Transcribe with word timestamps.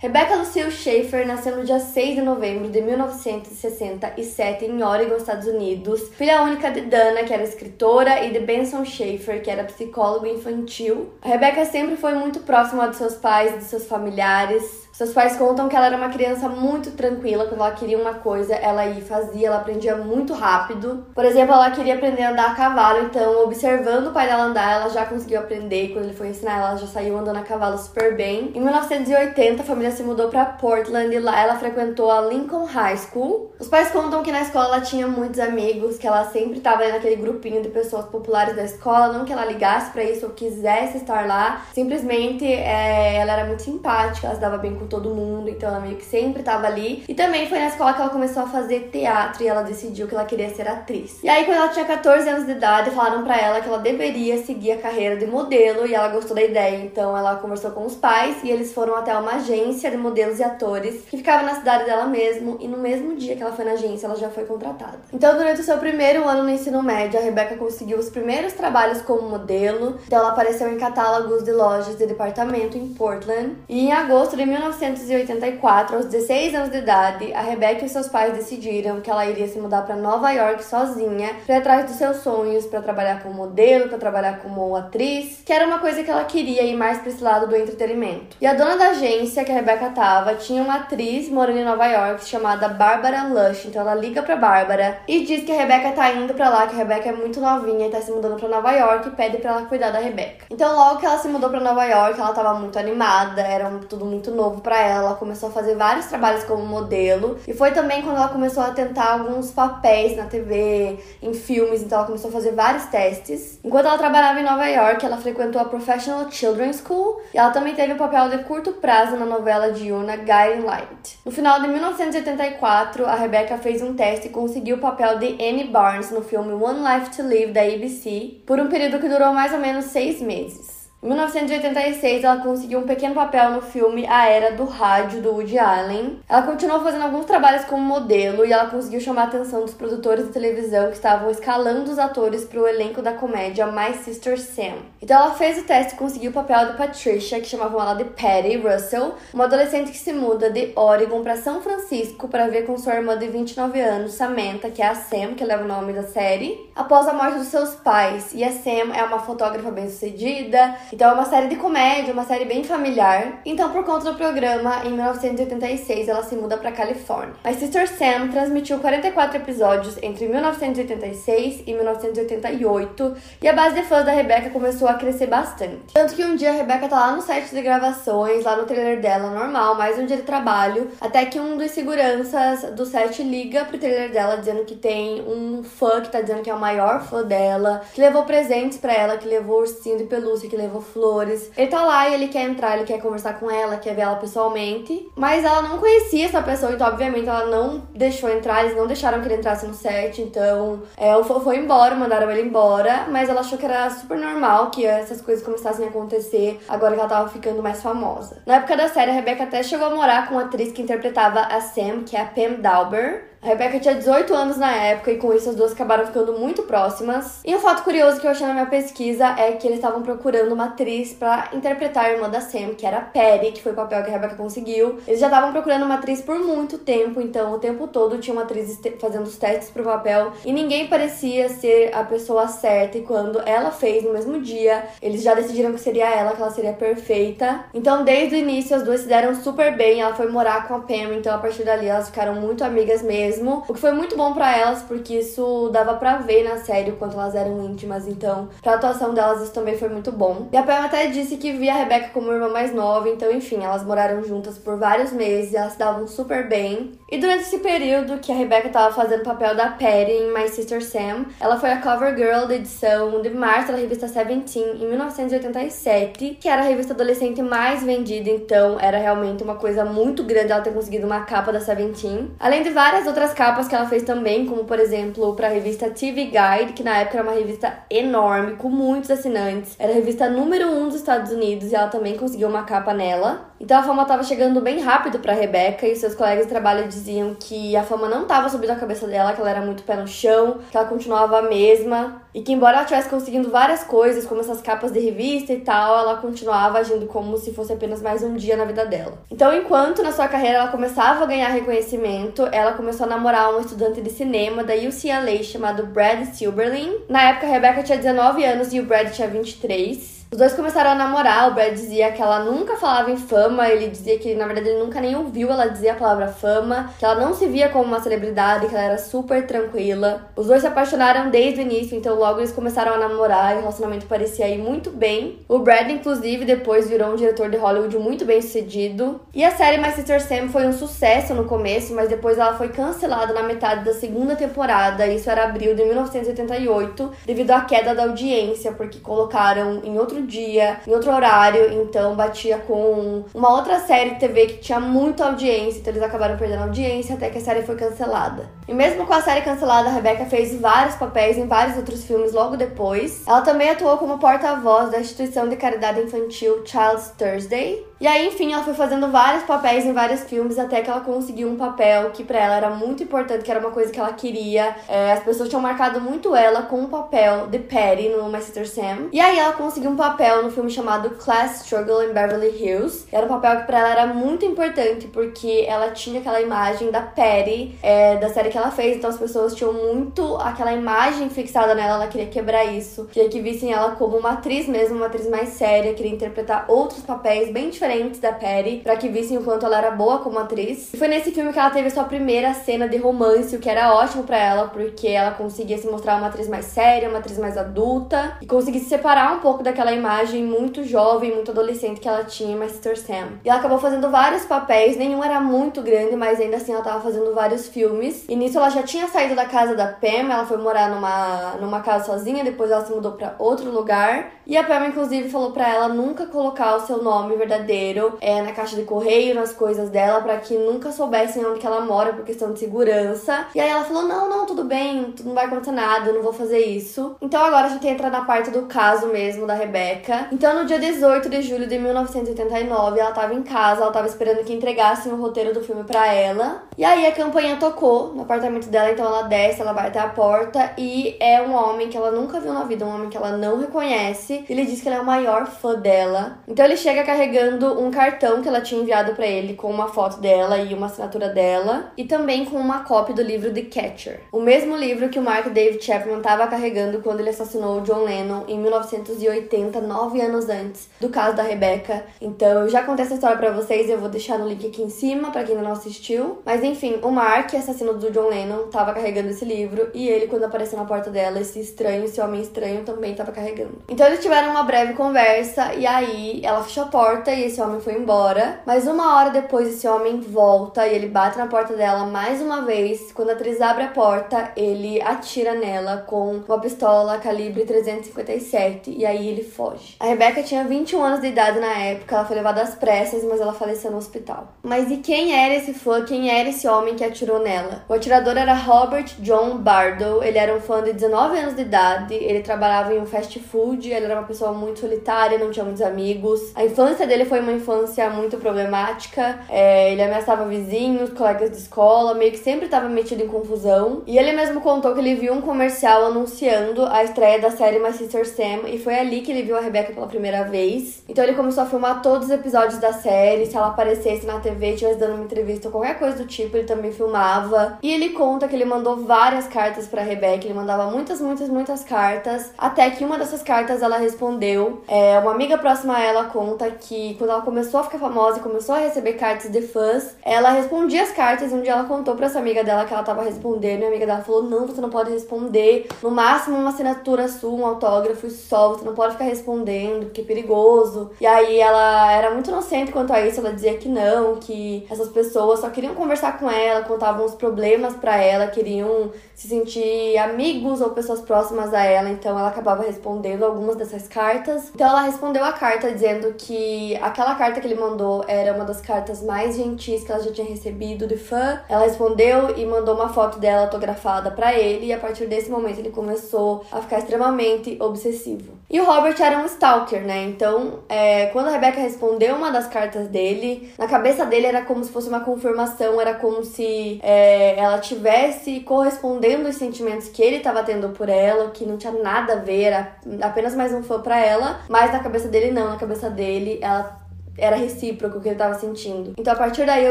Rebecca 0.00 0.34
Lucille 0.34 0.70
Schaefer 0.70 1.26
nasceu 1.26 1.54
no 1.54 1.62
dia 1.62 1.78
6 1.78 2.14
de 2.14 2.22
novembro 2.22 2.70
de 2.70 2.80
1967 2.80 4.64
em 4.64 4.82
Oregon, 4.82 5.16
Estados 5.16 5.46
Unidos. 5.46 6.08
Filha 6.14 6.40
única 6.40 6.70
de 6.70 6.80
Dana, 6.80 7.22
que 7.22 7.34
era 7.34 7.42
escritora, 7.42 8.24
e 8.24 8.32
de 8.32 8.40
Benson 8.40 8.82
Schaefer, 8.82 9.42
que 9.42 9.50
era 9.50 9.62
psicólogo 9.64 10.26
infantil. 10.26 11.10
A 11.20 11.28
Rebecca 11.28 11.66
sempre 11.66 11.96
foi 11.96 12.14
muito 12.14 12.40
próxima 12.40 12.88
de 12.88 12.96
seus 12.96 13.16
pais, 13.16 13.58
de 13.58 13.64
seus 13.64 13.86
familiares. 13.86 14.79
Seus 14.92 15.12
pais 15.12 15.36
contam 15.36 15.68
que 15.68 15.76
ela 15.76 15.86
era 15.86 15.96
uma 15.96 16.10
criança 16.10 16.48
muito 16.48 16.90
tranquila, 16.90 17.46
quando 17.46 17.60
ela 17.60 17.70
queria 17.70 17.98
uma 17.98 18.14
coisa, 18.14 18.54
ela 18.54 18.84
ia 18.84 18.98
e 18.98 19.02
fazia, 19.02 19.46
ela 19.46 19.56
aprendia 19.56 19.96
muito 19.96 20.34
rápido. 20.34 21.06
Por 21.14 21.24
exemplo, 21.24 21.54
ela 21.54 21.70
queria 21.70 21.94
aprender 21.94 22.22
a 22.22 22.32
andar 22.32 22.50
a 22.50 22.54
cavalo, 22.54 23.06
então, 23.06 23.44
observando 23.44 24.08
o 24.08 24.12
pai 24.12 24.26
dela 24.26 24.44
andar, 24.44 24.80
ela 24.80 24.90
já 24.90 25.06
conseguiu 25.06 25.40
aprender. 25.40 25.92
Quando 25.92 26.04
ele 26.04 26.14
foi 26.14 26.28
ensinar, 26.28 26.58
ela 26.58 26.76
já 26.76 26.86
saiu 26.86 27.16
andando 27.16 27.38
a 27.38 27.42
cavalo 27.42 27.78
super 27.78 28.14
bem. 28.16 28.52
Em 28.54 28.60
1980, 28.60 29.62
a 29.62 29.64
família 29.64 29.90
se 29.90 30.02
mudou 30.02 30.28
para 30.28 30.44
Portland 30.44 31.14
e 31.14 31.18
lá 31.18 31.40
ela 31.40 31.56
frequentou 31.56 32.10
a 32.10 32.20
Lincoln 32.22 32.64
High 32.64 32.96
School. 32.96 33.52
Os 33.58 33.68
pais 33.68 33.90
contam 33.90 34.22
que 34.22 34.32
na 34.32 34.42
escola 34.42 34.66
ela 34.66 34.80
tinha 34.80 35.06
muitos 35.06 35.38
amigos, 35.38 35.98
que 35.98 36.06
ela 36.06 36.24
sempre 36.24 36.58
estava 36.58 36.86
naquele 36.88 37.16
grupinho 37.16 37.62
de 37.62 37.68
pessoas 37.68 38.06
populares 38.06 38.56
da 38.56 38.64
escola, 38.64 39.12
não 39.12 39.24
que 39.24 39.32
ela 39.32 39.44
ligasse 39.44 39.90
para 39.92 40.02
isso 40.02 40.26
ou 40.26 40.32
quisesse 40.32 40.98
estar 40.98 41.26
lá, 41.26 41.64
simplesmente 41.72 42.44
é, 42.44 43.16
ela 43.16 43.32
era 43.32 43.44
muito 43.46 43.62
simpática, 43.62 44.26
ela 44.26 44.34
se 44.34 44.40
dava 44.40 44.58
bem 44.58 44.74
com 44.80 44.86
todo 44.86 45.14
mundo, 45.14 45.48
então 45.48 45.68
ela 45.68 45.80
meio 45.80 45.96
que 45.96 46.04
sempre 46.04 46.42
tava 46.42 46.66
ali. 46.66 47.04
E 47.06 47.14
também 47.14 47.48
foi 47.48 47.58
na 47.58 47.68
escola 47.68 47.92
que 47.92 48.00
ela 48.00 48.10
começou 48.10 48.42
a 48.42 48.46
fazer 48.46 48.88
teatro 48.90 49.44
e 49.44 49.48
ela 49.48 49.62
decidiu 49.62 50.08
que 50.08 50.14
ela 50.14 50.24
queria 50.24 50.48
ser 50.54 50.66
atriz. 50.66 51.22
E 51.22 51.28
aí, 51.28 51.44
quando 51.44 51.58
ela 51.58 51.68
tinha 51.68 51.84
14 51.84 52.28
anos 52.28 52.46
de 52.46 52.52
idade, 52.52 52.90
falaram 52.90 53.22
para 53.22 53.38
ela 53.38 53.60
que 53.60 53.68
ela 53.68 53.78
deveria 53.78 54.42
seguir 54.42 54.72
a 54.72 54.78
carreira 54.78 55.16
de 55.16 55.26
modelo 55.26 55.86
e 55.86 55.94
ela 55.94 56.08
gostou 56.08 56.34
da 56.34 56.42
ideia. 56.42 56.78
Então 56.78 57.16
ela 57.16 57.36
conversou 57.36 57.70
com 57.72 57.84
os 57.84 57.94
pais 57.94 58.42
e 58.42 58.50
eles 58.50 58.72
foram 58.72 58.96
até 58.96 59.16
uma 59.16 59.32
agência 59.32 59.90
de 59.90 59.96
modelos 59.96 60.38
e 60.38 60.42
atores 60.42 61.02
que 61.02 61.18
ficava 61.18 61.42
na 61.42 61.54
cidade 61.54 61.84
dela 61.84 62.06
mesmo. 62.06 62.56
E 62.60 62.66
no 62.66 62.78
mesmo 62.78 63.16
dia 63.16 63.36
que 63.36 63.42
ela 63.42 63.52
foi 63.52 63.64
na 63.64 63.72
agência, 63.72 64.06
ela 64.06 64.16
já 64.16 64.30
foi 64.30 64.44
contratada. 64.44 64.98
Então, 65.12 65.36
durante 65.36 65.60
o 65.60 65.64
seu 65.64 65.76
primeiro 65.78 66.26
ano 66.26 66.42
no 66.42 66.50
ensino 66.50 66.82
médio, 66.82 67.20
a 67.20 67.22
Rebeca 67.22 67.56
conseguiu 67.56 67.98
os 67.98 68.08
primeiros 68.08 68.54
trabalhos 68.54 69.02
como 69.02 69.28
modelo. 69.28 69.98
Então, 70.06 70.18
ela 70.18 70.30
apareceu 70.30 70.72
em 70.72 70.78
catálogos 70.78 71.44
de 71.44 71.52
lojas 71.52 71.96
de 71.96 72.06
departamento 72.06 72.78
em 72.78 72.88
Portland. 72.94 73.56
E 73.68 73.80
em 73.86 73.92
agosto 73.92 74.36
de 74.36 74.44
19 74.44 74.69
1984, 74.76 75.96
aos 75.96 76.06
16 76.06 76.54
anos 76.54 76.70
de 76.70 76.78
idade, 76.78 77.32
a 77.32 77.40
Rebecca 77.40 77.84
e 77.84 77.88
seus 77.88 78.08
pais 78.08 78.34
decidiram 78.34 79.00
que 79.00 79.10
ela 79.10 79.26
iria 79.26 79.48
se 79.48 79.58
mudar 79.58 79.82
para 79.82 79.96
Nova 79.96 80.30
York 80.30 80.64
sozinha, 80.64 81.34
para 81.46 81.58
atrás 81.58 81.86
dos 81.86 81.96
seus 81.96 82.18
sonhos, 82.18 82.66
para 82.66 82.80
trabalhar 82.80 83.22
como 83.22 83.34
modelo, 83.34 83.88
para 83.88 83.98
trabalhar 83.98 84.38
como 84.38 84.76
atriz, 84.76 85.42
que 85.44 85.52
era 85.52 85.66
uma 85.66 85.78
coisa 85.78 86.02
que 86.02 86.10
ela 86.10 86.24
queria 86.24 86.62
ir 86.62 86.76
mais 86.76 86.98
para 86.98 87.10
esse 87.10 87.22
lado 87.22 87.46
do 87.46 87.56
entretenimento. 87.56 88.36
E 88.40 88.46
a 88.46 88.54
dona 88.54 88.76
da 88.76 88.90
agência 88.90 89.44
que 89.44 89.52
a 89.52 89.54
Rebecca 89.54 89.90
tava 89.90 90.34
tinha 90.34 90.62
uma 90.62 90.76
atriz 90.76 91.28
morando 91.28 91.58
em 91.58 91.64
Nova 91.64 91.86
York 91.86 92.24
chamada 92.24 92.68
Barbara 92.68 93.24
Lush, 93.24 93.66
então 93.66 93.82
ela 93.82 93.94
liga 93.94 94.22
para 94.22 94.36
Barbara 94.36 94.98
e 95.08 95.24
diz 95.24 95.44
que 95.44 95.52
a 95.52 95.56
Rebecca 95.56 95.92
tá 95.92 96.12
indo 96.12 96.34
para 96.34 96.48
lá, 96.48 96.66
que 96.66 96.74
a 96.74 96.78
Rebecca 96.78 97.08
é 97.08 97.12
muito 97.12 97.40
novinha 97.40 97.86
e 97.86 97.90
tá 97.90 98.00
se 98.00 98.10
mudando 98.10 98.38
para 98.38 98.48
Nova 98.48 98.72
York 98.72 99.08
e 99.08 99.12
pede 99.12 99.38
para 99.38 99.50
ela 99.50 99.62
cuidar 99.66 99.90
da 99.90 99.98
Rebecca. 99.98 100.46
Então 100.50 100.76
logo 100.76 100.98
que 100.98 101.06
ela 101.06 101.18
se 101.18 101.28
mudou 101.28 101.50
para 101.50 101.60
Nova 101.60 101.84
York, 101.84 102.20
ela 102.20 102.32
tava 102.32 102.54
muito 102.54 102.78
animada, 102.78 103.42
era 103.42 103.68
tudo 103.88 104.04
muito 104.04 104.30
novo 104.30 104.59
para 104.60 104.80
ela, 104.80 105.14
começou 105.14 105.48
a 105.48 105.52
fazer 105.52 105.74
vários 105.74 106.06
trabalhos 106.06 106.44
como 106.44 106.64
modelo. 106.64 107.38
E 107.46 107.52
foi 107.52 107.72
também 107.72 108.02
quando 108.02 108.16
ela 108.16 108.28
começou 108.28 108.62
a 108.62 108.70
tentar 108.70 109.12
alguns 109.12 109.50
papéis 109.50 110.16
na 110.16 110.24
TV, 110.24 110.98
em 111.22 111.34
filmes, 111.34 111.82
então 111.82 111.98
ela 111.98 112.06
começou 112.06 112.28
a 112.30 112.32
fazer 112.32 112.52
vários 112.52 112.84
testes. 112.86 113.58
Enquanto 113.64 113.86
ela 113.86 113.98
trabalhava 113.98 114.40
em 114.40 114.44
Nova 114.44 114.66
York, 114.66 115.04
ela 115.04 115.16
frequentou 115.16 115.60
a 115.60 115.64
Professional 115.64 116.30
Children's 116.30 116.82
School 116.86 117.20
e 117.34 117.38
ela 117.38 117.50
também 117.50 117.74
teve 117.74 117.92
um 117.92 117.96
papel 117.96 118.28
de 118.28 118.38
curto 118.44 118.72
prazo 118.72 119.16
na 119.16 119.26
novela 119.26 119.72
de 119.72 119.90
Una 119.92 120.16
Guiding 120.16 120.64
Light. 120.64 121.18
No 121.24 121.32
final 121.32 121.60
de 121.60 121.68
1984, 121.68 123.06
a 123.06 123.14
Rebecca 123.14 123.58
fez 123.58 123.82
um 123.82 123.94
teste 123.94 124.28
e 124.28 124.30
conseguiu 124.30 124.76
o 124.76 124.80
papel 124.80 125.18
de 125.18 125.26
Annie 125.34 125.68
Barnes 125.68 126.10
no 126.10 126.22
filme 126.22 126.52
One 126.52 126.80
Life 126.80 127.16
to 127.16 127.22
Live 127.22 127.52
da 127.52 127.62
ABC 127.62 128.42
por 128.46 128.58
um 128.58 128.68
período 128.68 128.98
que 128.98 129.08
durou 129.08 129.32
mais 129.32 129.52
ou 129.52 129.58
menos 129.58 129.86
seis 129.86 130.20
meses. 130.20 130.79
Em 131.02 131.08
1986, 131.08 132.24
ela 132.24 132.42
conseguiu 132.42 132.80
um 132.80 132.86
pequeno 132.86 133.14
papel 133.14 133.52
no 133.52 133.62
filme 133.62 134.06
A 134.06 134.28
Era 134.28 134.52
do 134.54 134.66
Rádio, 134.66 135.22
do 135.22 135.30
Woody 135.30 135.58
Allen. 135.58 136.20
Ela 136.28 136.42
continuou 136.42 136.82
fazendo 136.82 137.04
alguns 137.04 137.24
trabalhos 137.24 137.64
como 137.64 137.82
modelo 137.82 138.44
e 138.44 138.52
ela 138.52 138.68
conseguiu 138.68 139.00
chamar 139.00 139.22
a 139.22 139.24
atenção 139.24 139.62
dos 139.62 139.72
produtores 139.72 140.26
de 140.26 140.32
televisão 140.32 140.88
que 140.88 140.96
estavam 140.96 141.30
escalando 141.30 141.90
os 141.90 141.98
atores 141.98 142.44
para 142.44 142.60
o 142.60 142.68
elenco 142.68 143.00
da 143.00 143.14
comédia 143.14 143.66
My 143.68 143.94
Sister 143.94 144.38
Sam. 144.38 144.74
Então 145.00 145.16
ela 145.16 145.34
fez 145.34 145.58
o 145.58 145.62
teste 145.64 145.94
e 145.94 145.96
conseguiu 145.96 146.32
o 146.32 146.34
papel 146.34 146.72
de 146.72 146.76
Patricia, 146.76 147.40
que 147.40 147.46
chamavam 147.46 147.80
ela 147.80 147.94
de 147.94 148.04
Patty 148.04 148.58
Russell, 148.58 149.14
uma 149.32 149.44
adolescente 149.44 149.90
que 149.90 149.96
se 149.96 150.12
muda 150.12 150.50
de 150.50 150.70
Oregon 150.76 151.22
para 151.22 151.36
São 151.38 151.62
Francisco 151.62 152.28
para 152.28 152.48
ver 152.48 152.66
com 152.66 152.76
sua 152.76 152.96
irmã 152.96 153.16
de 153.16 153.26
29 153.26 153.80
anos, 153.80 154.12
Samantha, 154.12 154.68
que 154.68 154.82
é 154.82 154.88
a 154.88 154.94
Sam, 154.94 155.32
que 155.34 155.44
leva 155.46 155.64
o 155.64 155.68
nome 155.68 155.94
da 155.94 156.02
série, 156.02 156.70
após 156.76 157.08
a 157.08 157.14
morte 157.14 157.38
dos 157.38 157.46
seus 157.46 157.70
pais. 157.76 158.34
E 158.34 158.44
a 158.44 158.52
Sam 158.52 158.92
é 158.94 159.02
uma 159.02 159.20
fotógrafa 159.20 159.70
bem-sucedida 159.70 160.76
então 160.92 161.10
é 161.10 161.14
uma 161.14 161.24
série 161.24 161.48
de 161.48 161.56
comédia, 161.56 162.12
uma 162.12 162.24
série 162.24 162.44
bem 162.44 162.64
familiar. 162.64 163.40
Então, 163.44 163.70
por 163.70 163.84
conta 163.84 164.10
do 164.10 164.16
programa, 164.16 164.82
em 164.84 164.90
1986 164.90 166.08
ela 166.08 166.22
se 166.22 166.34
muda 166.34 166.56
para 166.56 166.72
Califórnia. 166.72 167.34
A 167.44 167.52
Sister 167.52 167.88
Sam 167.88 168.28
transmitiu 168.28 168.78
44 168.78 169.36
episódios 169.36 169.96
entre 170.02 170.26
1986 170.26 171.62
e 171.66 171.74
1988 171.74 173.16
e 173.42 173.48
a 173.48 173.52
base 173.52 173.76
de 173.76 173.82
fãs 173.82 174.04
da 174.04 174.12
Rebecca 174.12 174.50
começou 174.50 174.88
a 174.88 174.94
crescer 174.94 175.26
bastante. 175.26 175.92
Tanto 175.92 176.14
que 176.14 176.24
um 176.24 176.36
dia 176.36 176.50
a 176.50 176.54
Rebecca 176.54 176.88
tá 176.88 176.98
lá 176.98 177.12
no 177.12 177.22
set 177.22 177.54
de 177.54 177.62
gravações, 177.62 178.44
lá 178.44 178.56
no 178.56 178.64
trailer 178.64 179.00
dela 179.00 179.30
normal, 179.30 179.74
mais 179.74 179.98
um 179.98 180.06
dia 180.06 180.16
de 180.16 180.22
trabalho, 180.22 180.90
até 181.00 181.24
que 181.24 181.38
um 181.38 181.56
dos 181.56 181.70
seguranças 181.70 182.62
do 182.74 182.84
set 182.84 183.22
liga 183.22 183.64
pro 183.64 183.78
trailer 183.78 184.10
dela 184.10 184.36
dizendo 184.36 184.64
que 184.64 184.74
tem 184.74 185.22
um 185.22 185.62
fã 185.62 186.00
que 186.00 186.10
tá 186.10 186.20
dizendo 186.20 186.42
que 186.42 186.50
é 186.50 186.54
o 186.54 186.60
maior 186.60 187.02
fã 187.02 187.22
dela, 187.22 187.82
que 187.92 188.00
levou 188.00 188.24
presentes 188.24 188.78
para 188.78 188.92
ela, 188.92 189.16
que 189.16 189.28
levou 189.28 189.60
ursinho 189.60 189.98
de 189.98 190.04
pelúcia, 190.04 190.48
que 190.48 190.56
levou 190.56 190.79
flores. 190.80 191.50
Ele 191.56 191.68
tá 191.68 191.84
lá 191.84 192.08
e 192.08 192.14
ele 192.14 192.28
quer 192.28 192.42
entrar, 192.42 192.76
ele 192.76 192.86
quer 192.86 193.00
conversar 193.00 193.38
com 193.38 193.50
ela, 193.50 193.76
quer 193.76 193.94
ver 193.94 194.02
ela 194.02 194.16
pessoalmente. 194.16 195.08
Mas 195.16 195.44
ela 195.44 195.62
não 195.62 195.78
conhecia 195.78 196.26
essa 196.26 196.42
pessoa, 196.42 196.72
então 196.72 196.86
obviamente 196.86 197.28
ela 197.28 197.46
não 197.46 197.82
deixou 197.94 198.30
entrar, 198.30 198.64
eles 198.64 198.76
não 198.76 198.86
deixaram 198.86 199.20
que 199.20 199.28
ele 199.28 199.36
entrasse 199.36 199.66
no 199.66 199.74
set. 199.74 200.20
Então 200.20 200.82
é, 200.96 201.12
foi 201.22 201.56
embora, 201.56 201.94
mandaram 201.94 202.30
ele 202.30 202.42
embora. 202.42 203.06
Mas 203.10 203.28
ela 203.28 203.40
achou 203.40 203.58
que 203.58 203.64
era 203.64 203.90
super 203.90 204.18
normal 204.18 204.70
que 204.70 204.84
essas 204.84 205.20
coisas 205.20 205.44
começassem 205.44 205.86
a 205.86 205.88
acontecer 205.88 206.60
agora 206.68 206.94
que 206.94 207.00
ela 207.00 207.08
tava 207.08 207.28
ficando 207.28 207.62
mais 207.62 207.82
famosa. 207.82 208.42
Na 208.46 208.56
época 208.56 208.76
da 208.76 208.88
série, 208.88 209.10
a 209.10 209.14
Rebecca 209.14 209.44
até 209.44 209.62
chegou 209.62 209.86
a 209.86 209.94
morar 209.94 210.28
com 210.28 210.38
a 210.38 210.42
atriz 210.42 210.72
que 210.72 210.82
interpretava 210.82 211.40
a 211.40 211.60
Sam, 211.60 212.02
que 212.04 212.16
é 212.16 212.20
a 212.20 212.26
Pam 212.26 212.60
Dauber. 212.60 213.29
A 213.42 213.46
Rebecca 213.46 213.80
tinha 213.80 213.94
18 213.94 214.34
anos 214.34 214.58
na 214.58 214.70
época 214.70 215.12
e 215.12 215.16
com 215.16 215.32
isso 215.32 215.48
as 215.48 215.56
duas 215.56 215.72
acabaram 215.72 216.04
ficando 216.04 216.38
muito 216.38 216.64
próximas. 216.64 217.40
E 217.42 217.56
um 217.56 217.58
fato 217.58 217.82
curioso 217.82 218.20
que 218.20 218.26
eu 218.26 218.30
achei 218.30 218.46
na 218.46 218.52
minha 218.52 218.66
pesquisa 218.66 219.28
é 219.28 219.52
que 219.52 219.66
eles 219.66 219.78
estavam 219.78 220.02
procurando 220.02 220.52
uma 220.52 220.66
atriz 220.66 221.14
para 221.14 221.48
interpretar 221.54 222.04
a 222.04 222.12
irmã 222.12 222.28
da 222.28 222.42
Sam, 222.42 222.74
que 222.76 222.84
era 222.84 222.98
a 222.98 223.00
Perry, 223.00 223.52
que 223.52 223.62
foi 223.62 223.72
o 223.72 223.74
papel 223.74 224.02
que 224.02 224.10
a 224.10 224.12
Rebecca 224.12 224.34
conseguiu. 224.34 224.98
Eles 225.08 225.18
já 225.18 225.28
estavam 225.28 225.52
procurando 225.52 225.86
uma 225.86 225.94
atriz 225.94 226.20
por 226.20 226.38
muito 226.38 226.76
tempo, 226.76 227.18
então 227.18 227.54
o 227.54 227.58
tempo 227.58 227.86
todo 227.86 228.18
tinha 228.18 228.34
uma 228.34 228.42
atriz 228.42 228.78
fazendo 228.98 229.24
os 229.24 229.38
testes 229.38 229.70
pro 229.70 229.84
papel 229.84 230.32
e 230.44 230.52
ninguém 230.52 230.86
parecia 230.86 231.48
ser 231.48 231.94
a 231.94 232.04
pessoa 232.04 232.46
certa. 232.46 232.98
E 232.98 233.02
quando 233.02 233.40
ela 233.46 233.70
fez 233.70 234.04
no 234.04 234.12
mesmo 234.12 234.38
dia, 234.42 234.84
eles 235.00 235.22
já 235.22 235.32
decidiram 235.32 235.72
que 235.72 235.80
seria 235.80 236.10
ela, 236.10 236.32
que 236.32 236.42
ela 236.42 236.50
seria 236.50 236.74
perfeita. 236.74 237.64
Então 237.72 238.04
desde 238.04 238.34
o 238.34 238.38
início 238.38 238.76
as 238.76 238.82
duas 238.82 239.00
se 239.00 239.08
deram 239.08 239.34
super 239.34 239.74
bem. 239.74 240.02
Ela 240.02 240.14
foi 240.14 240.28
morar 240.28 240.68
com 240.68 240.74
a 240.74 240.80
Pam, 240.80 241.14
então 241.14 241.34
a 241.34 241.38
partir 241.38 241.64
dali 241.64 241.86
elas 241.86 242.10
ficaram 242.10 242.34
muito 242.34 242.62
amigas 242.62 243.00
mesmo 243.00 243.29
mesmo. 243.30 243.64
O 243.68 243.74
que 243.74 243.80
foi 243.80 243.92
muito 243.92 244.16
bom 244.16 244.32
para 244.32 244.56
elas, 244.56 244.82
porque 244.82 245.14
isso 245.14 245.70
dava 245.72 245.94
para 245.94 246.16
ver 246.18 246.42
na 246.42 246.58
série 246.58 246.90
o 246.90 246.96
quanto 246.96 247.14
elas 247.14 247.34
eram 247.34 247.64
íntimas. 247.64 248.08
Então, 248.08 248.48
pra 248.62 248.74
atuação 248.74 249.14
delas, 249.14 249.42
isso 249.42 249.52
também 249.52 249.76
foi 249.76 249.88
muito 249.88 250.10
bom. 250.10 250.48
E 250.52 250.56
a 250.56 250.62
Pam 250.62 250.84
até 250.84 251.06
disse 251.06 251.36
que 251.36 251.52
via 251.52 251.72
a 251.72 251.76
Rebecca 251.76 252.10
como 252.12 252.32
irmã 252.32 252.48
mais 252.48 252.74
nova, 252.74 253.08
então 253.08 253.30
enfim, 253.30 253.62
elas 253.62 253.84
moraram 253.84 254.22
juntas 254.24 254.58
por 254.58 254.78
vários 254.78 255.12
meses, 255.12 255.54
elas 255.54 255.72
se 255.72 255.78
davam 255.78 256.06
super 256.06 256.48
bem. 256.48 256.92
E 257.10 257.18
durante 257.18 257.42
esse 257.42 257.58
período 257.58 258.18
que 258.18 258.32
a 258.32 258.34
Rebecca 258.34 258.68
tava 258.68 258.94
fazendo 258.94 259.20
o 259.20 259.24
papel 259.24 259.54
da 259.54 259.68
Patty 259.68 260.12
em 260.12 260.32
My 260.32 260.48
Sister 260.48 260.82
Sam, 260.82 261.26
ela 261.40 261.58
foi 261.58 261.70
a 261.70 261.80
cover 261.80 262.16
girl 262.16 262.46
da 262.46 262.54
edição 262.54 263.20
de 263.20 263.30
março 263.30 263.72
da 263.72 263.78
revista 263.78 264.08
Seventeen 264.08 264.82
em 264.82 264.88
1987, 264.88 266.38
que 266.40 266.48
era 266.48 266.62
a 266.62 266.64
revista 266.64 266.92
adolescente 266.92 267.42
mais 267.42 267.82
vendida, 267.82 268.30
então 268.30 268.78
era 268.80 268.98
realmente 268.98 269.42
uma 269.42 269.56
coisa 269.56 269.84
muito 269.84 270.22
grande 270.22 270.52
ela 270.52 270.60
ter 270.60 270.72
conseguido 270.72 271.06
uma 271.06 271.20
capa 271.20 271.52
da 271.52 271.60
Seventeen. 271.60 272.30
Além 272.38 272.62
de 272.62 272.70
várias 272.70 273.06
outras 273.06 273.19
capas 273.32 273.68
que 273.68 273.74
ela 273.74 273.86
fez 273.86 274.02
também, 274.02 274.46
como 274.46 274.64
por 274.64 274.78
exemplo 274.78 275.34
para 275.34 275.46
a 275.46 275.50
revista 275.50 275.90
TV 275.90 276.24
Guide, 276.24 276.72
que 276.74 276.82
na 276.82 276.98
época 276.98 277.18
era 277.18 277.28
uma 277.28 277.36
revista 277.36 277.78
enorme, 277.90 278.56
com 278.56 278.68
muitos 278.68 279.10
assinantes. 279.10 279.76
Era 279.78 279.92
a 279.92 279.94
revista 279.94 280.28
número 280.28 280.68
um 280.68 280.88
dos 280.88 280.96
Estados 280.96 281.30
Unidos 281.30 281.70
e 281.70 281.74
ela 281.74 281.88
também 281.88 282.16
conseguiu 282.16 282.48
uma 282.48 282.64
capa 282.64 282.94
nela. 282.94 283.50
Então 283.60 283.78
a 283.78 283.82
fama 283.82 284.02
estava 284.02 284.22
chegando 284.22 284.60
bem 284.60 284.80
rápido 284.80 285.18
para 285.18 285.34
Rebecca 285.34 285.86
e 285.86 285.94
seus 285.94 286.14
colegas 286.14 286.46
de 286.46 286.50
trabalho 286.50 286.88
diziam 286.88 287.36
que 287.38 287.76
a 287.76 287.82
fama 287.82 288.08
não 288.08 288.22
estava 288.22 288.48
subindo 288.48 288.70
a 288.70 288.76
cabeça 288.76 289.06
dela, 289.06 289.34
que 289.34 289.40
ela 289.40 289.50
era 289.50 289.60
muito 289.60 289.82
pé 289.82 289.96
no 289.96 290.08
chão, 290.08 290.58
que 290.70 290.76
ela 290.76 290.86
continuava 290.86 291.38
a 291.38 291.42
mesma 291.42 292.22
e 292.34 292.42
que 292.42 292.52
embora 292.52 292.74
ela 292.74 292.82
estivesse 292.82 293.08
conseguindo 293.08 293.50
várias 293.50 293.84
coisas, 293.84 294.24
como 294.24 294.40
essas 294.40 294.62
capas 294.62 294.92
de 294.92 295.00
revista 295.00 295.52
e 295.52 295.60
tal, 295.60 295.98
ela 295.98 296.16
continuava 296.16 296.78
agindo 296.78 297.06
como 297.06 297.36
se 297.36 297.52
fosse 297.52 297.72
apenas 297.72 298.00
mais 298.00 298.22
um 298.22 298.34
dia 298.34 298.56
na 298.56 298.64
vida 298.64 298.86
dela. 298.86 299.18
Então, 299.30 299.52
enquanto 299.52 300.02
na 300.02 300.12
sua 300.12 300.28
carreira 300.28 300.58
ela 300.58 300.68
começava 300.68 301.24
a 301.24 301.26
ganhar 301.26 301.48
reconhecimento, 301.48 302.48
ela 302.52 302.72
começou 302.72 303.06
a 303.06 303.09
namorar 303.10 303.52
um 303.56 303.60
estudante 303.60 304.00
de 304.00 304.08
cinema 304.08 304.62
da 304.62 304.74
UCLA 304.74 305.42
chamado 305.42 305.84
Brad 305.84 306.32
Silberlin. 306.32 307.00
Na 307.08 307.30
época, 307.30 307.48
a 307.48 307.50
Rebecca 307.50 307.82
tinha 307.82 307.98
19 307.98 308.44
anos 308.44 308.72
e 308.72 308.78
o 308.78 308.86
Brad 308.86 309.12
tinha 309.12 309.26
23. 309.26 310.19
Os 310.32 310.38
dois 310.38 310.52
começaram 310.52 310.90
a 310.90 310.94
namorar, 310.94 311.50
o 311.50 311.54
Brad 311.54 311.72
dizia 311.72 312.12
que 312.12 312.22
ela 312.22 312.44
nunca 312.44 312.76
falava 312.76 313.10
em 313.10 313.16
fama, 313.16 313.68
ele 313.68 313.88
dizia 313.88 314.16
que 314.16 314.32
na 314.36 314.46
verdade 314.46 314.68
ele 314.68 314.78
nunca 314.78 315.00
nem 315.00 315.16
ouviu 315.16 315.50
ela 315.50 315.66
dizer 315.66 315.88
a 315.88 315.94
palavra 315.96 316.28
fama, 316.28 316.88
que 317.00 317.04
ela 317.04 317.16
não 317.16 317.34
se 317.34 317.48
via 317.48 317.68
como 317.68 317.82
uma 317.82 317.98
celebridade, 317.98 318.68
que 318.68 318.74
ela 318.76 318.84
era 318.84 318.98
super 318.98 319.44
tranquila. 319.44 320.30
Os 320.36 320.46
dois 320.46 320.60
se 320.60 320.68
apaixonaram 320.68 321.30
desde 321.30 321.58
o 321.58 321.62
início, 321.62 321.98
então 321.98 322.14
logo 322.14 322.38
eles 322.38 322.52
começaram 322.52 322.94
a 322.94 322.98
namorar 322.98 323.54
e 323.54 323.56
o 323.56 323.60
relacionamento 323.62 324.06
parecia 324.06 324.48
ir 324.48 324.58
muito 324.58 324.90
bem. 324.90 325.40
O 325.48 325.58
Brad, 325.58 325.90
inclusive, 325.90 326.44
depois 326.44 326.88
virou 326.88 327.10
um 327.10 327.16
diretor 327.16 327.50
de 327.50 327.56
Hollywood 327.56 327.98
muito 327.98 328.24
bem 328.24 328.40
sucedido. 328.40 329.20
E 329.34 329.44
a 329.44 329.50
série 329.50 329.78
My 329.78 329.90
Sister 329.90 330.22
Sam 330.22 330.48
foi 330.48 330.64
um 330.64 330.72
sucesso 330.72 331.34
no 331.34 331.46
começo, 331.46 331.92
mas 331.92 332.08
depois 332.08 332.38
ela 332.38 332.54
foi 332.54 332.68
cancelada 332.68 333.32
na 333.32 333.42
metade 333.42 333.84
da 333.84 333.92
segunda 333.92 334.36
temporada, 334.36 335.08
isso 335.08 335.28
era 335.28 335.42
abril 335.42 335.74
de 335.74 335.82
1988, 335.82 337.10
devido 337.26 337.50
à 337.50 337.62
queda 337.62 337.96
da 337.96 338.04
audiência, 338.04 338.70
porque 338.70 339.00
colocaram 339.00 339.80
em 339.82 339.98
outro 339.98 340.19
outro 340.20 340.26
dia, 340.26 340.80
em 340.86 340.92
outro 340.92 341.12
horário, 341.12 341.72
então 341.82 342.14
batia 342.14 342.58
com 342.58 343.24
uma 343.34 343.54
outra 343.54 343.80
série 343.80 344.10
de 344.10 344.20
TV 344.20 344.46
que 344.46 344.58
tinha 344.58 344.78
muita 344.78 345.26
audiência, 345.26 345.80
então 345.80 345.92
eles 345.92 346.02
acabaram 346.02 346.36
perdendo 346.36 346.64
audiência 346.64 347.14
até 347.14 347.30
que 347.30 347.38
a 347.38 347.40
série 347.40 347.62
foi 347.62 347.76
cancelada. 347.76 348.50
E 348.68 348.74
mesmo 348.74 349.06
com 349.06 349.12
a 349.12 349.22
série 349.22 349.40
cancelada, 349.42 349.88
a 349.88 349.92
Rebecca 349.92 350.26
fez 350.26 350.58
vários 350.60 350.94
papéis 350.96 351.38
em 351.38 351.46
vários 351.46 351.76
outros 351.76 352.04
filmes 352.04 352.32
logo 352.32 352.56
depois. 352.56 353.26
Ela 353.26 353.40
também 353.40 353.70
atuou 353.70 353.96
como 353.96 354.18
porta-voz 354.18 354.90
da 354.90 355.00
instituição 355.00 355.48
de 355.48 355.56
caridade 355.56 356.00
infantil 356.00 356.62
Child's 356.64 357.10
Thursday, 357.16 357.84
e 358.00 358.06
aí, 358.06 358.28
enfim, 358.28 358.50
ela 358.50 358.64
foi 358.64 358.72
fazendo 358.72 359.08
vários 359.08 359.44
papéis 359.44 359.84
em 359.84 359.92
vários 359.92 360.22
filmes 360.22 360.58
até 360.58 360.80
que 360.80 360.88
ela 360.88 361.02
conseguiu 361.02 361.48
um 361.48 361.56
papel 361.56 362.10
que 362.12 362.24
para 362.24 362.38
ela 362.38 362.56
era 362.56 362.70
muito 362.70 363.02
importante, 363.02 363.44
que 363.44 363.50
era 363.50 363.60
uma 363.60 363.72
coisa 363.72 363.92
que 363.92 364.00
ela 364.00 364.14
queria. 364.14 364.74
É, 364.88 365.12
as 365.12 365.22
pessoas 365.22 365.50
tinham 365.50 365.60
marcado 365.60 366.00
muito 366.00 366.34
ela 366.34 366.62
com 366.62 366.82
o 366.82 366.88
papel 366.88 367.48
de 367.48 367.58
Patty 367.58 368.08
no 368.08 368.30
My 368.30 368.40
Sister 368.40 368.66
Sam. 368.66 369.10
E 369.12 369.20
aí 369.20 369.38
ela 369.38 369.52
conseguiu 369.52 369.90
um 369.90 369.96
papel 369.96 370.42
no 370.42 370.50
filme 370.50 370.70
chamado 370.70 371.10
Class 371.10 371.64
Struggle 371.64 372.04
in 372.04 372.14
Beverly 372.14 372.48
Hills. 372.48 373.06
Era 373.12 373.26
um 373.26 373.28
papel 373.28 373.58
que 373.58 373.66
para 373.66 373.80
ela 373.80 373.90
era 373.90 374.06
muito 374.06 374.46
importante 374.46 375.06
porque 375.08 375.66
ela 375.68 375.90
tinha 375.90 376.20
aquela 376.20 376.40
imagem 376.40 376.90
da 376.90 377.02
Patty 377.02 377.78
é, 377.82 378.16
da 378.16 378.30
série 378.30 378.48
que 378.48 378.56
ela 378.56 378.70
fez, 378.70 378.96
então 378.96 379.10
as 379.10 379.18
pessoas 379.18 379.54
tinham 379.54 379.74
muito 379.74 380.36
aquela 380.36 380.72
imagem 380.72 381.28
fixada 381.28 381.74
nela, 381.74 381.96
ela 381.96 382.06
queria 382.06 382.28
quebrar 382.28 382.64
isso, 382.64 383.04
queria 383.12 383.28
que 383.28 383.40
vissem 383.42 383.74
ela 383.74 383.90
como 383.90 384.16
uma 384.16 384.30
atriz 384.30 384.66
mesmo, 384.66 384.96
uma 384.96 385.06
atriz 385.06 385.28
mais 385.28 385.50
séria, 385.50 385.92
queria 385.92 386.12
interpretar 386.12 386.64
outros 386.66 387.02
papéis 387.02 387.52
bem 387.52 387.68
diferentes 387.68 387.89
diferentes 387.90 388.20
da 388.20 388.32
Patty, 388.32 388.82
para 388.84 388.96
que 388.96 389.08
vissem 389.08 389.36
o 389.36 389.42
quanto 389.42 389.66
ela 389.66 389.78
era 389.78 389.90
boa 389.90 390.18
como 390.18 390.38
atriz. 390.38 390.94
E 390.94 390.96
foi 390.96 391.08
nesse 391.08 391.32
filme 391.32 391.52
que 391.52 391.58
ela 391.58 391.70
teve 391.70 391.88
a 391.88 391.90
sua 391.90 392.04
primeira 392.04 392.54
cena 392.54 392.88
de 392.88 392.96
romance, 392.96 393.56
o 393.56 393.58
que 393.58 393.68
era 393.68 393.92
ótimo 393.92 394.22
para 394.22 394.38
ela, 394.38 394.68
porque 394.68 395.08
ela 395.08 395.32
conseguia 395.32 395.76
se 395.76 395.88
mostrar 395.88 396.16
uma 396.16 396.28
atriz 396.28 396.48
mais 396.48 396.66
séria, 396.66 397.08
uma 397.08 397.18
atriz 397.18 397.36
mais 397.36 397.58
adulta, 397.58 398.36
e 398.40 398.46
conseguia 398.46 398.80
se 398.80 398.88
separar 398.88 399.34
um 399.34 399.40
pouco 399.40 399.64
daquela 399.64 399.92
imagem 399.92 400.44
muito 400.44 400.84
jovem, 400.84 401.34
muito 401.34 401.50
adolescente 401.50 402.00
que 402.00 402.08
ela 402.08 402.22
tinha 402.22 402.54
em 402.54 402.58
My 402.58 402.68
Sister 402.68 402.96
Sam. 402.96 403.40
E 403.44 403.48
ela 403.48 403.58
acabou 403.58 403.78
fazendo 403.78 404.08
vários 404.08 404.44
papéis, 404.44 404.96
nenhum 404.96 405.24
era 405.24 405.40
muito 405.40 405.82
grande, 405.82 406.14
mas 406.14 406.40
ainda 406.40 406.58
assim 406.58 406.72
ela 406.72 406.82
tava 406.82 407.00
fazendo 407.00 407.34
vários 407.34 407.66
filmes. 407.66 408.24
E 408.28 408.36
nisso 408.36 408.58
ela 408.58 408.70
já 408.70 408.84
tinha 408.84 409.08
saído 409.08 409.34
da 409.34 409.46
casa 409.46 409.74
da 409.74 409.88
Pam, 409.88 410.30
ela 410.30 410.46
foi 410.46 410.58
morar 410.58 410.90
numa, 410.90 411.56
numa 411.60 411.80
casa 411.80 412.04
sozinha, 412.04 412.44
depois 412.44 412.70
ela 412.70 412.84
se 412.84 412.92
mudou 412.92 413.12
para 413.12 413.34
outro 413.38 413.70
lugar. 413.70 414.30
E 414.46 414.56
a 414.56 414.62
Pam, 414.62 414.86
inclusive, 414.86 415.28
falou 415.28 415.50
para 415.50 415.68
ela 415.68 415.88
nunca 415.88 416.26
colocar 416.26 416.76
o 416.76 416.80
seu 416.80 417.02
nome 417.02 417.36
verdadeiro 417.36 417.79
é, 418.20 418.42
na 418.42 418.52
caixa 418.52 418.76
de 418.76 418.82
correio, 418.82 419.34
nas 419.34 419.52
coisas 419.52 419.90
dela, 419.90 420.20
para 420.20 420.38
que 420.38 420.56
nunca 420.56 420.92
soubessem 420.92 421.44
onde 421.44 421.60
que 421.60 421.66
ela 421.66 421.80
mora 421.80 422.12
por 422.12 422.24
questão 422.24 422.52
de 422.52 422.58
segurança. 422.58 423.46
E 423.54 423.60
aí 423.60 423.68
ela 423.68 423.84
falou: 423.84 424.04
não, 424.04 424.28
não, 424.28 424.46
tudo 424.46 424.64
bem, 424.64 425.14
não 425.24 425.34
vai 425.34 425.46
acontecer 425.46 425.72
nada, 425.72 426.12
não 426.12 426.22
vou 426.22 426.32
fazer 426.32 426.58
isso. 426.58 427.16
Então 427.20 427.42
agora 427.42 427.66
a 427.66 427.70
gente 427.70 427.86
entra 427.86 428.10
na 428.10 428.24
parte 428.24 428.50
do 428.50 428.62
caso 428.62 429.08
mesmo 429.08 429.46
da 429.46 429.54
Rebeca. 429.54 430.28
Então 430.32 430.54
no 430.54 430.66
dia 430.66 430.78
18 430.78 431.28
de 431.28 431.42
julho 431.42 431.66
de 431.66 431.78
1989, 431.78 433.00
ela 433.00 433.12
tava 433.12 433.34
em 433.34 433.42
casa, 433.42 433.82
ela 433.82 433.92
tava 433.92 434.06
esperando 434.06 434.44
que 434.44 434.52
entregassem 434.52 435.12
o 435.12 435.16
roteiro 435.16 435.52
do 435.54 435.62
filme 435.62 435.84
para 435.84 436.12
ela. 436.12 436.62
E 436.76 436.84
aí 436.84 437.06
a 437.06 437.12
campanha 437.12 437.56
tocou 437.56 438.14
no 438.14 438.22
apartamento 438.22 438.68
dela, 438.68 438.90
então 438.90 439.06
ela 439.06 439.22
desce, 439.22 439.60
ela 439.60 439.72
vai 439.72 439.88
até 439.88 439.98
a 439.98 440.08
porta 440.08 440.72
e 440.78 441.16
é 441.20 441.42
um 441.42 441.54
homem 441.54 441.88
que 441.88 441.96
ela 441.96 442.10
nunca 442.10 442.40
viu 442.40 442.52
na 442.52 442.64
vida, 442.64 442.84
um 442.84 442.94
homem 442.94 443.10
que 443.10 443.16
ela 443.16 443.36
não 443.36 443.60
reconhece. 443.60 444.44
Ele 444.48 444.64
diz 444.64 444.80
que 444.80 444.88
ele 444.88 444.96
é 444.96 445.00
o 445.00 445.04
maior 445.04 445.46
fã 445.46 445.74
dela. 445.74 446.38
Então 446.48 446.64
ele 446.64 446.76
chega 446.76 447.04
carregando 447.04 447.69
um 447.78 447.90
cartão 447.90 448.42
que 448.42 448.48
ela 448.48 448.60
tinha 448.60 448.80
enviado 448.80 449.14
para 449.14 449.26
ele 449.26 449.54
com 449.54 449.70
uma 449.70 449.88
foto 449.88 450.20
dela 450.20 450.58
e 450.58 450.72
uma 450.74 450.86
assinatura 450.86 451.28
dela, 451.28 451.92
e 451.96 452.04
também 452.04 452.44
com 452.44 452.56
uma 452.56 452.84
cópia 452.84 453.14
do 453.14 453.22
livro 453.22 453.52
The 453.52 453.62
Catcher, 453.62 454.20
o 454.32 454.40
mesmo 454.40 454.76
livro 454.76 455.08
que 455.08 455.18
o 455.18 455.22
Mark 455.22 455.48
David 455.48 455.84
Chapman 455.84 456.18
estava 456.18 456.46
carregando 456.46 457.00
quando 457.00 457.20
ele 457.20 457.30
assassinou 457.30 457.78
o 457.78 457.80
John 457.82 458.04
Lennon 458.04 458.44
em 458.48 458.58
1980, 458.58 459.80
nove 459.80 460.20
anos 460.20 460.48
antes 460.48 460.88
do 461.00 461.08
caso 461.08 461.36
da 461.36 461.42
Rebecca. 461.42 462.04
Então 462.20 462.62
eu 462.62 462.68
já 462.68 462.82
contei 462.82 463.04
essa 463.04 463.14
história 463.14 463.36
para 463.36 463.50
vocês, 463.50 463.88
eu 463.88 463.98
vou 463.98 464.08
deixar 464.08 464.38
no 464.38 464.48
link 464.48 464.66
aqui 464.66 464.82
em 464.82 464.88
cima 464.88 465.30
para 465.30 465.44
quem 465.44 465.56
ainda 465.56 465.66
não 465.66 465.72
assistiu. 465.72 466.40
Mas 466.44 466.62
enfim, 466.62 466.98
o 467.02 467.10
Mark, 467.10 467.54
assassino 467.54 467.94
do 467.94 468.10
John 468.10 468.28
Lennon, 468.28 468.66
estava 468.66 468.92
carregando 468.92 469.30
esse 469.30 469.44
livro 469.44 469.88
e 469.94 470.08
ele, 470.08 470.26
quando 470.26 470.44
apareceu 470.44 470.78
na 470.78 470.84
porta 470.84 471.10
dela, 471.10 471.40
esse 471.40 471.60
estranho, 471.60 472.04
esse 472.04 472.20
homem 472.20 472.40
estranho, 472.40 472.84
também 472.84 473.12
estava 473.12 473.32
carregando. 473.32 473.82
Então 473.88 474.06
eles 474.06 474.20
tiveram 474.20 474.50
uma 474.50 474.62
breve 474.62 474.94
conversa 474.94 475.74
e 475.74 475.86
aí 475.86 476.40
ela 476.44 476.62
fechou 476.62 476.84
a 476.84 476.86
porta 476.86 477.32
e 477.32 477.44
esse 477.50 477.60
homem 477.60 477.80
foi 477.80 477.94
embora. 477.94 478.60
Mas 478.64 478.86
uma 478.86 479.16
hora 479.16 479.30
depois, 479.30 479.68
esse 479.68 479.86
homem 479.86 480.20
volta 480.20 480.86
e 480.86 480.94
ele 480.94 481.08
bate 481.08 481.36
na 481.36 481.46
porta 481.46 481.74
dela 481.74 482.06
mais 482.06 482.40
uma 482.40 482.62
vez. 482.62 483.12
Quando 483.12 483.30
a 483.30 483.32
atriz 483.32 483.60
abre 483.60 483.84
a 483.84 483.88
porta, 483.88 484.52
ele 484.56 485.00
atira 485.02 485.54
nela 485.54 485.98
com 486.06 486.40
uma 486.46 486.60
pistola 486.60 487.18
calibre 487.18 487.64
357 487.64 488.90
e 488.90 489.04
aí 489.04 489.28
ele 489.28 489.42
foge. 489.42 489.96
A 490.00 490.06
Rebecca 490.06 490.42
tinha 490.42 490.64
21 490.64 491.02
anos 491.02 491.20
de 491.20 491.26
idade 491.28 491.60
na 491.60 491.72
época, 491.78 492.16
ela 492.16 492.24
foi 492.24 492.36
levada 492.36 492.62
às 492.62 492.74
pressas, 492.74 493.24
mas 493.24 493.40
ela 493.40 493.52
faleceu 493.52 493.90
no 493.90 493.98
hospital. 493.98 494.48
Mas 494.62 494.90
e 494.90 494.98
quem 494.98 495.34
era 495.34 495.54
esse 495.54 495.74
fã? 495.74 496.04
Quem 496.04 496.30
era 496.30 496.48
esse 496.48 496.66
homem 496.68 496.94
que 496.94 497.04
atirou 497.04 497.40
nela? 497.40 497.84
O 497.88 497.94
atirador 497.94 498.36
era 498.36 498.54
Robert 498.54 499.06
John 499.18 499.58
Bardow, 499.58 500.22
ele 500.22 500.38
era 500.38 500.54
um 500.54 500.60
fã 500.60 500.82
de 500.82 500.92
19 500.92 501.38
anos 501.38 501.54
de 501.54 501.62
idade, 501.62 502.14
ele 502.14 502.40
trabalhava 502.40 502.94
em 502.94 503.00
um 503.00 503.06
fast 503.06 503.38
food, 503.40 503.90
ele 503.90 504.04
era 504.04 504.14
uma 504.14 504.26
pessoa 504.26 504.52
muito 504.52 504.80
solitária, 504.80 505.38
não 505.38 505.50
tinha 505.50 505.64
muitos 505.64 505.82
amigos. 505.82 506.52
A 506.54 506.64
infância 506.64 507.06
dele 507.06 507.24
foi 507.24 507.39
uma 507.40 507.52
infância 507.52 508.08
muito 508.10 508.36
problemática. 508.38 509.40
É, 509.48 509.92
ele 509.92 510.02
ameaçava 510.02 510.44
vizinhos, 510.46 511.10
colegas 511.10 511.50
de 511.50 511.56
escola, 511.56 512.14
meio 512.14 512.32
que 512.32 512.38
sempre 512.38 512.66
estava 512.66 512.88
metido 512.88 513.22
em 513.22 513.28
confusão. 513.28 514.02
E 514.06 514.18
ele 514.18 514.32
mesmo 514.32 514.60
contou 514.60 514.92
que 514.94 515.00
ele 515.00 515.14
viu 515.14 515.32
um 515.32 515.40
comercial 515.40 516.06
anunciando 516.06 516.86
a 516.86 517.02
estreia 517.04 517.40
da 517.40 517.50
série 517.50 517.78
My 517.78 517.92
Sister 517.92 518.26
Sam 518.26 518.68
e 518.68 518.78
foi 518.78 518.98
ali 518.98 519.20
que 519.20 519.30
ele 519.30 519.42
viu 519.42 519.56
a 519.56 519.60
Rebecca 519.60 519.92
pela 519.92 520.06
primeira 520.06 520.44
vez. 520.44 521.02
Então 521.08 521.24
ele 521.24 521.34
começou 521.34 521.64
a 521.64 521.66
filmar 521.66 522.02
todos 522.02 522.26
os 522.26 522.32
episódios 522.32 522.78
da 522.78 522.92
série. 522.92 523.46
Se 523.46 523.56
ela 523.56 523.68
aparecesse 523.68 524.26
na 524.26 524.40
TV, 524.40 524.72
estivesse 524.72 524.98
dando 524.98 525.14
uma 525.14 525.24
entrevista 525.24 525.68
ou 525.68 525.72
qualquer 525.72 525.98
coisa 525.98 526.16
do 526.16 526.26
tipo, 526.26 526.56
ele 526.56 526.66
também 526.66 526.92
filmava. 526.92 527.78
E 527.82 527.92
ele 527.92 528.10
conta 528.10 528.48
que 528.48 528.54
ele 528.54 528.64
mandou 528.64 528.96
várias 528.98 529.46
cartas 529.46 529.86
para 529.86 530.02
Rebecca. 530.02 530.44
Ele 530.44 530.54
mandava 530.54 530.90
muitas, 530.90 531.20
muitas, 531.20 531.48
muitas 531.48 531.84
cartas. 531.84 532.52
Até 532.56 532.90
que 532.90 533.04
uma 533.04 533.18
dessas 533.18 533.42
cartas 533.42 533.82
ela 533.82 533.98
respondeu. 533.98 534.82
É, 534.88 535.18
uma 535.18 535.32
amiga 535.32 535.58
próxima 535.58 535.96
a 535.96 536.02
ela 536.02 536.24
conta 536.24 536.70
que 536.70 537.14
quando 537.14 537.29
quando 537.30 537.34
ela 537.34 537.42
começou 537.42 537.80
a 537.80 537.84
ficar 537.84 537.98
famosa 537.98 538.38
e 538.38 538.42
começou 538.42 538.74
a 538.74 538.78
receber 538.78 539.12
cartas 539.12 539.50
de 539.50 539.62
fãs, 539.62 540.16
ela 540.22 540.50
respondia 540.50 541.02
as 541.02 541.12
cartas 541.12 541.52
um 541.52 541.62
dia 541.62 541.72
ela 541.72 541.84
contou 541.84 542.16
pra 542.16 542.26
essa 542.26 542.40
amiga 542.40 542.64
dela 542.64 542.84
que 542.84 542.92
ela 542.92 543.04
tava 543.04 543.22
respondendo 543.22 543.82
e 543.82 543.84
a 543.84 543.88
amiga 543.88 544.06
dela 544.06 544.22
falou: 544.22 544.42
Não, 544.42 544.66
você 544.66 544.80
não 544.80 544.90
pode 544.90 545.12
responder. 545.12 545.86
No 546.02 546.10
máximo, 546.10 546.56
uma 546.56 546.70
assinatura 546.70 547.28
sua, 547.28 547.50
um 547.50 547.66
autógrafo 547.66 548.26
e 548.26 548.30
só, 548.30 548.70
você 548.70 548.84
não 548.84 548.94
pode 548.94 549.12
ficar 549.12 549.26
respondendo, 549.26 550.06
porque 550.06 550.22
é 550.22 550.24
perigoso. 550.24 551.12
E 551.20 551.26
aí 551.26 551.60
ela 551.60 552.12
era 552.12 552.30
muito 552.32 552.50
inocente 552.50 552.90
quanto 552.90 553.12
a 553.12 553.20
isso, 553.24 553.40
ela 553.40 553.52
dizia 553.52 553.76
que 553.76 553.88
não, 553.88 554.36
que 554.36 554.86
essas 554.90 555.08
pessoas 555.08 555.60
só 555.60 555.70
queriam 555.70 555.94
conversar 555.94 556.38
com 556.38 556.50
ela, 556.50 556.82
contavam 556.82 557.24
os 557.24 557.34
problemas 557.34 557.94
para 557.94 558.16
ela, 558.16 558.48
queriam 558.48 559.10
se 559.34 559.48
sentir 559.48 560.18
amigos 560.18 560.80
ou 560.80 560.90
pessoas 560.90 561.20
próximas 561.20 561.72
a 561.72 561.82
ela, 561.82 562.10
então 562.10 562.38
ela 562.38 562.48
acabava 562.48 562.82
respondendo 562.82 563.44
algumas 563.44 563.76
dessas 563.76 564.08
cartas. 564.08 564.70
Então 564.74 564.88
ela 564.88 565.02
respondeu 565.02 565.44
a 565.44 565.52
carta 565.52 565.90
dizendo 565.92 566.34
que 566.36 566.96
aquela 566.96 567.19
carta 567.34 567.60
que 567.60 567.66
ele 567.66 567.74
mandou 567.74 568.24
era 568.26 568.52
uma 568.52 568.64
das 568.64 568.80
cartas 568.80 569.22
mais 569.22 569.56
gentis 569.56 570.04
que 570.04 570.12
ela 570.12 570.22
já 570.22 570.32
tinha 570.32 570.46
recebido 570.46 571.06
de 571.06 571.16
fã. 571.16 571.60
Ela 571.68 571.84
respondeu 571.84 572.56
e 572.56 572.64
mandou 572.66 572.94
uma 572.94 573.08
foto 573.08 573.38
dela 573.38 573.62
autografada 573.62 574.30
para 574.30 574.54
ele, 574.54 574.86
e 574.86 574.92
a 574.92 574.98
partir 574.98 575.26
desse 575.26 575.50
momento 575.50 575.78
ele 575.78 575.90
começou 575.90 576.64
a 576.70 576.80
ficar 576.80 576.98
extremamente 576.98 577.76
obsessivo. 577.80 578.58
E 578.68 578.80
o 578.80 578.84
Robert 578.84 579.16
era 579.20 579.38
um 579.38 579.46
stalker, 579.46 580.02
né? 580.02 580.22
Então, 580.24 580.80
é, 580.88 581.26
quando 581.26 581.48
a 581.48 581.50
Rebecca 581.50 581.80
respondeu 581.80 582.36
uma 582.36 582.50
das 582.50 582.68
cartas 582.68 583.08
dele, 583.08 583.72
na 583.76 583.88
cabeça 583.88 584.24
dele 584.24 584.46
era 584.46 584.62
como 584.62 584.84
se 584.84 584.92
fosse 584.92 585.08
uma 585.08 585.20
confirmação, 585.20 586.00
era 586.00 586.14
como 586.14 586.44
se 586.44 587.00
é, 587.02 587.58
ela 587.58 587.78
tivesse 587.78 588.60
correspondendo 588.60 589.48
os 589.48 589.56
sentimentos 589.56 590.08
que 590.08 590.22
ele 590.22 590.36
estava 590.36 590.62
tendo 590.62 590.90
por 590.90 591.08
ela, 591.08 591.50
que 591.50 591.66
não 591.66 591.76
tinha 591.76 591.92
nada 591.92 592.34
a 592.34 592.36
ver, 592.36 592.62
era 592.62 592.96
apenas 593.20 593.54
mais 593.54 593.72
um 593.72 593.82
fã 593.82 594.00
para 594.00 594.18
ela, 594.18 594.60
mas 594.68 594.92
na 594.92 595.00
cabeça 595.00 595.28
dele 595.28 595.50
não, 595.50 595.70
na 595.70 595.76
cabeça 595.76 596.08
dele 596.08 596.58
ela 596.62 597.00
era 597.36 597.56
recíproco 597.56 598.18
o 598.18 598.20
que 598.20 598.28
ele 598.28 598.36
tava 598.36 598.54
sentindo. 598.54 599.12
Então, 599.18 599.32
a 599.32 599.36
partir 599.36 599.64
daí, 599.66 599.86
a 599.86 599.90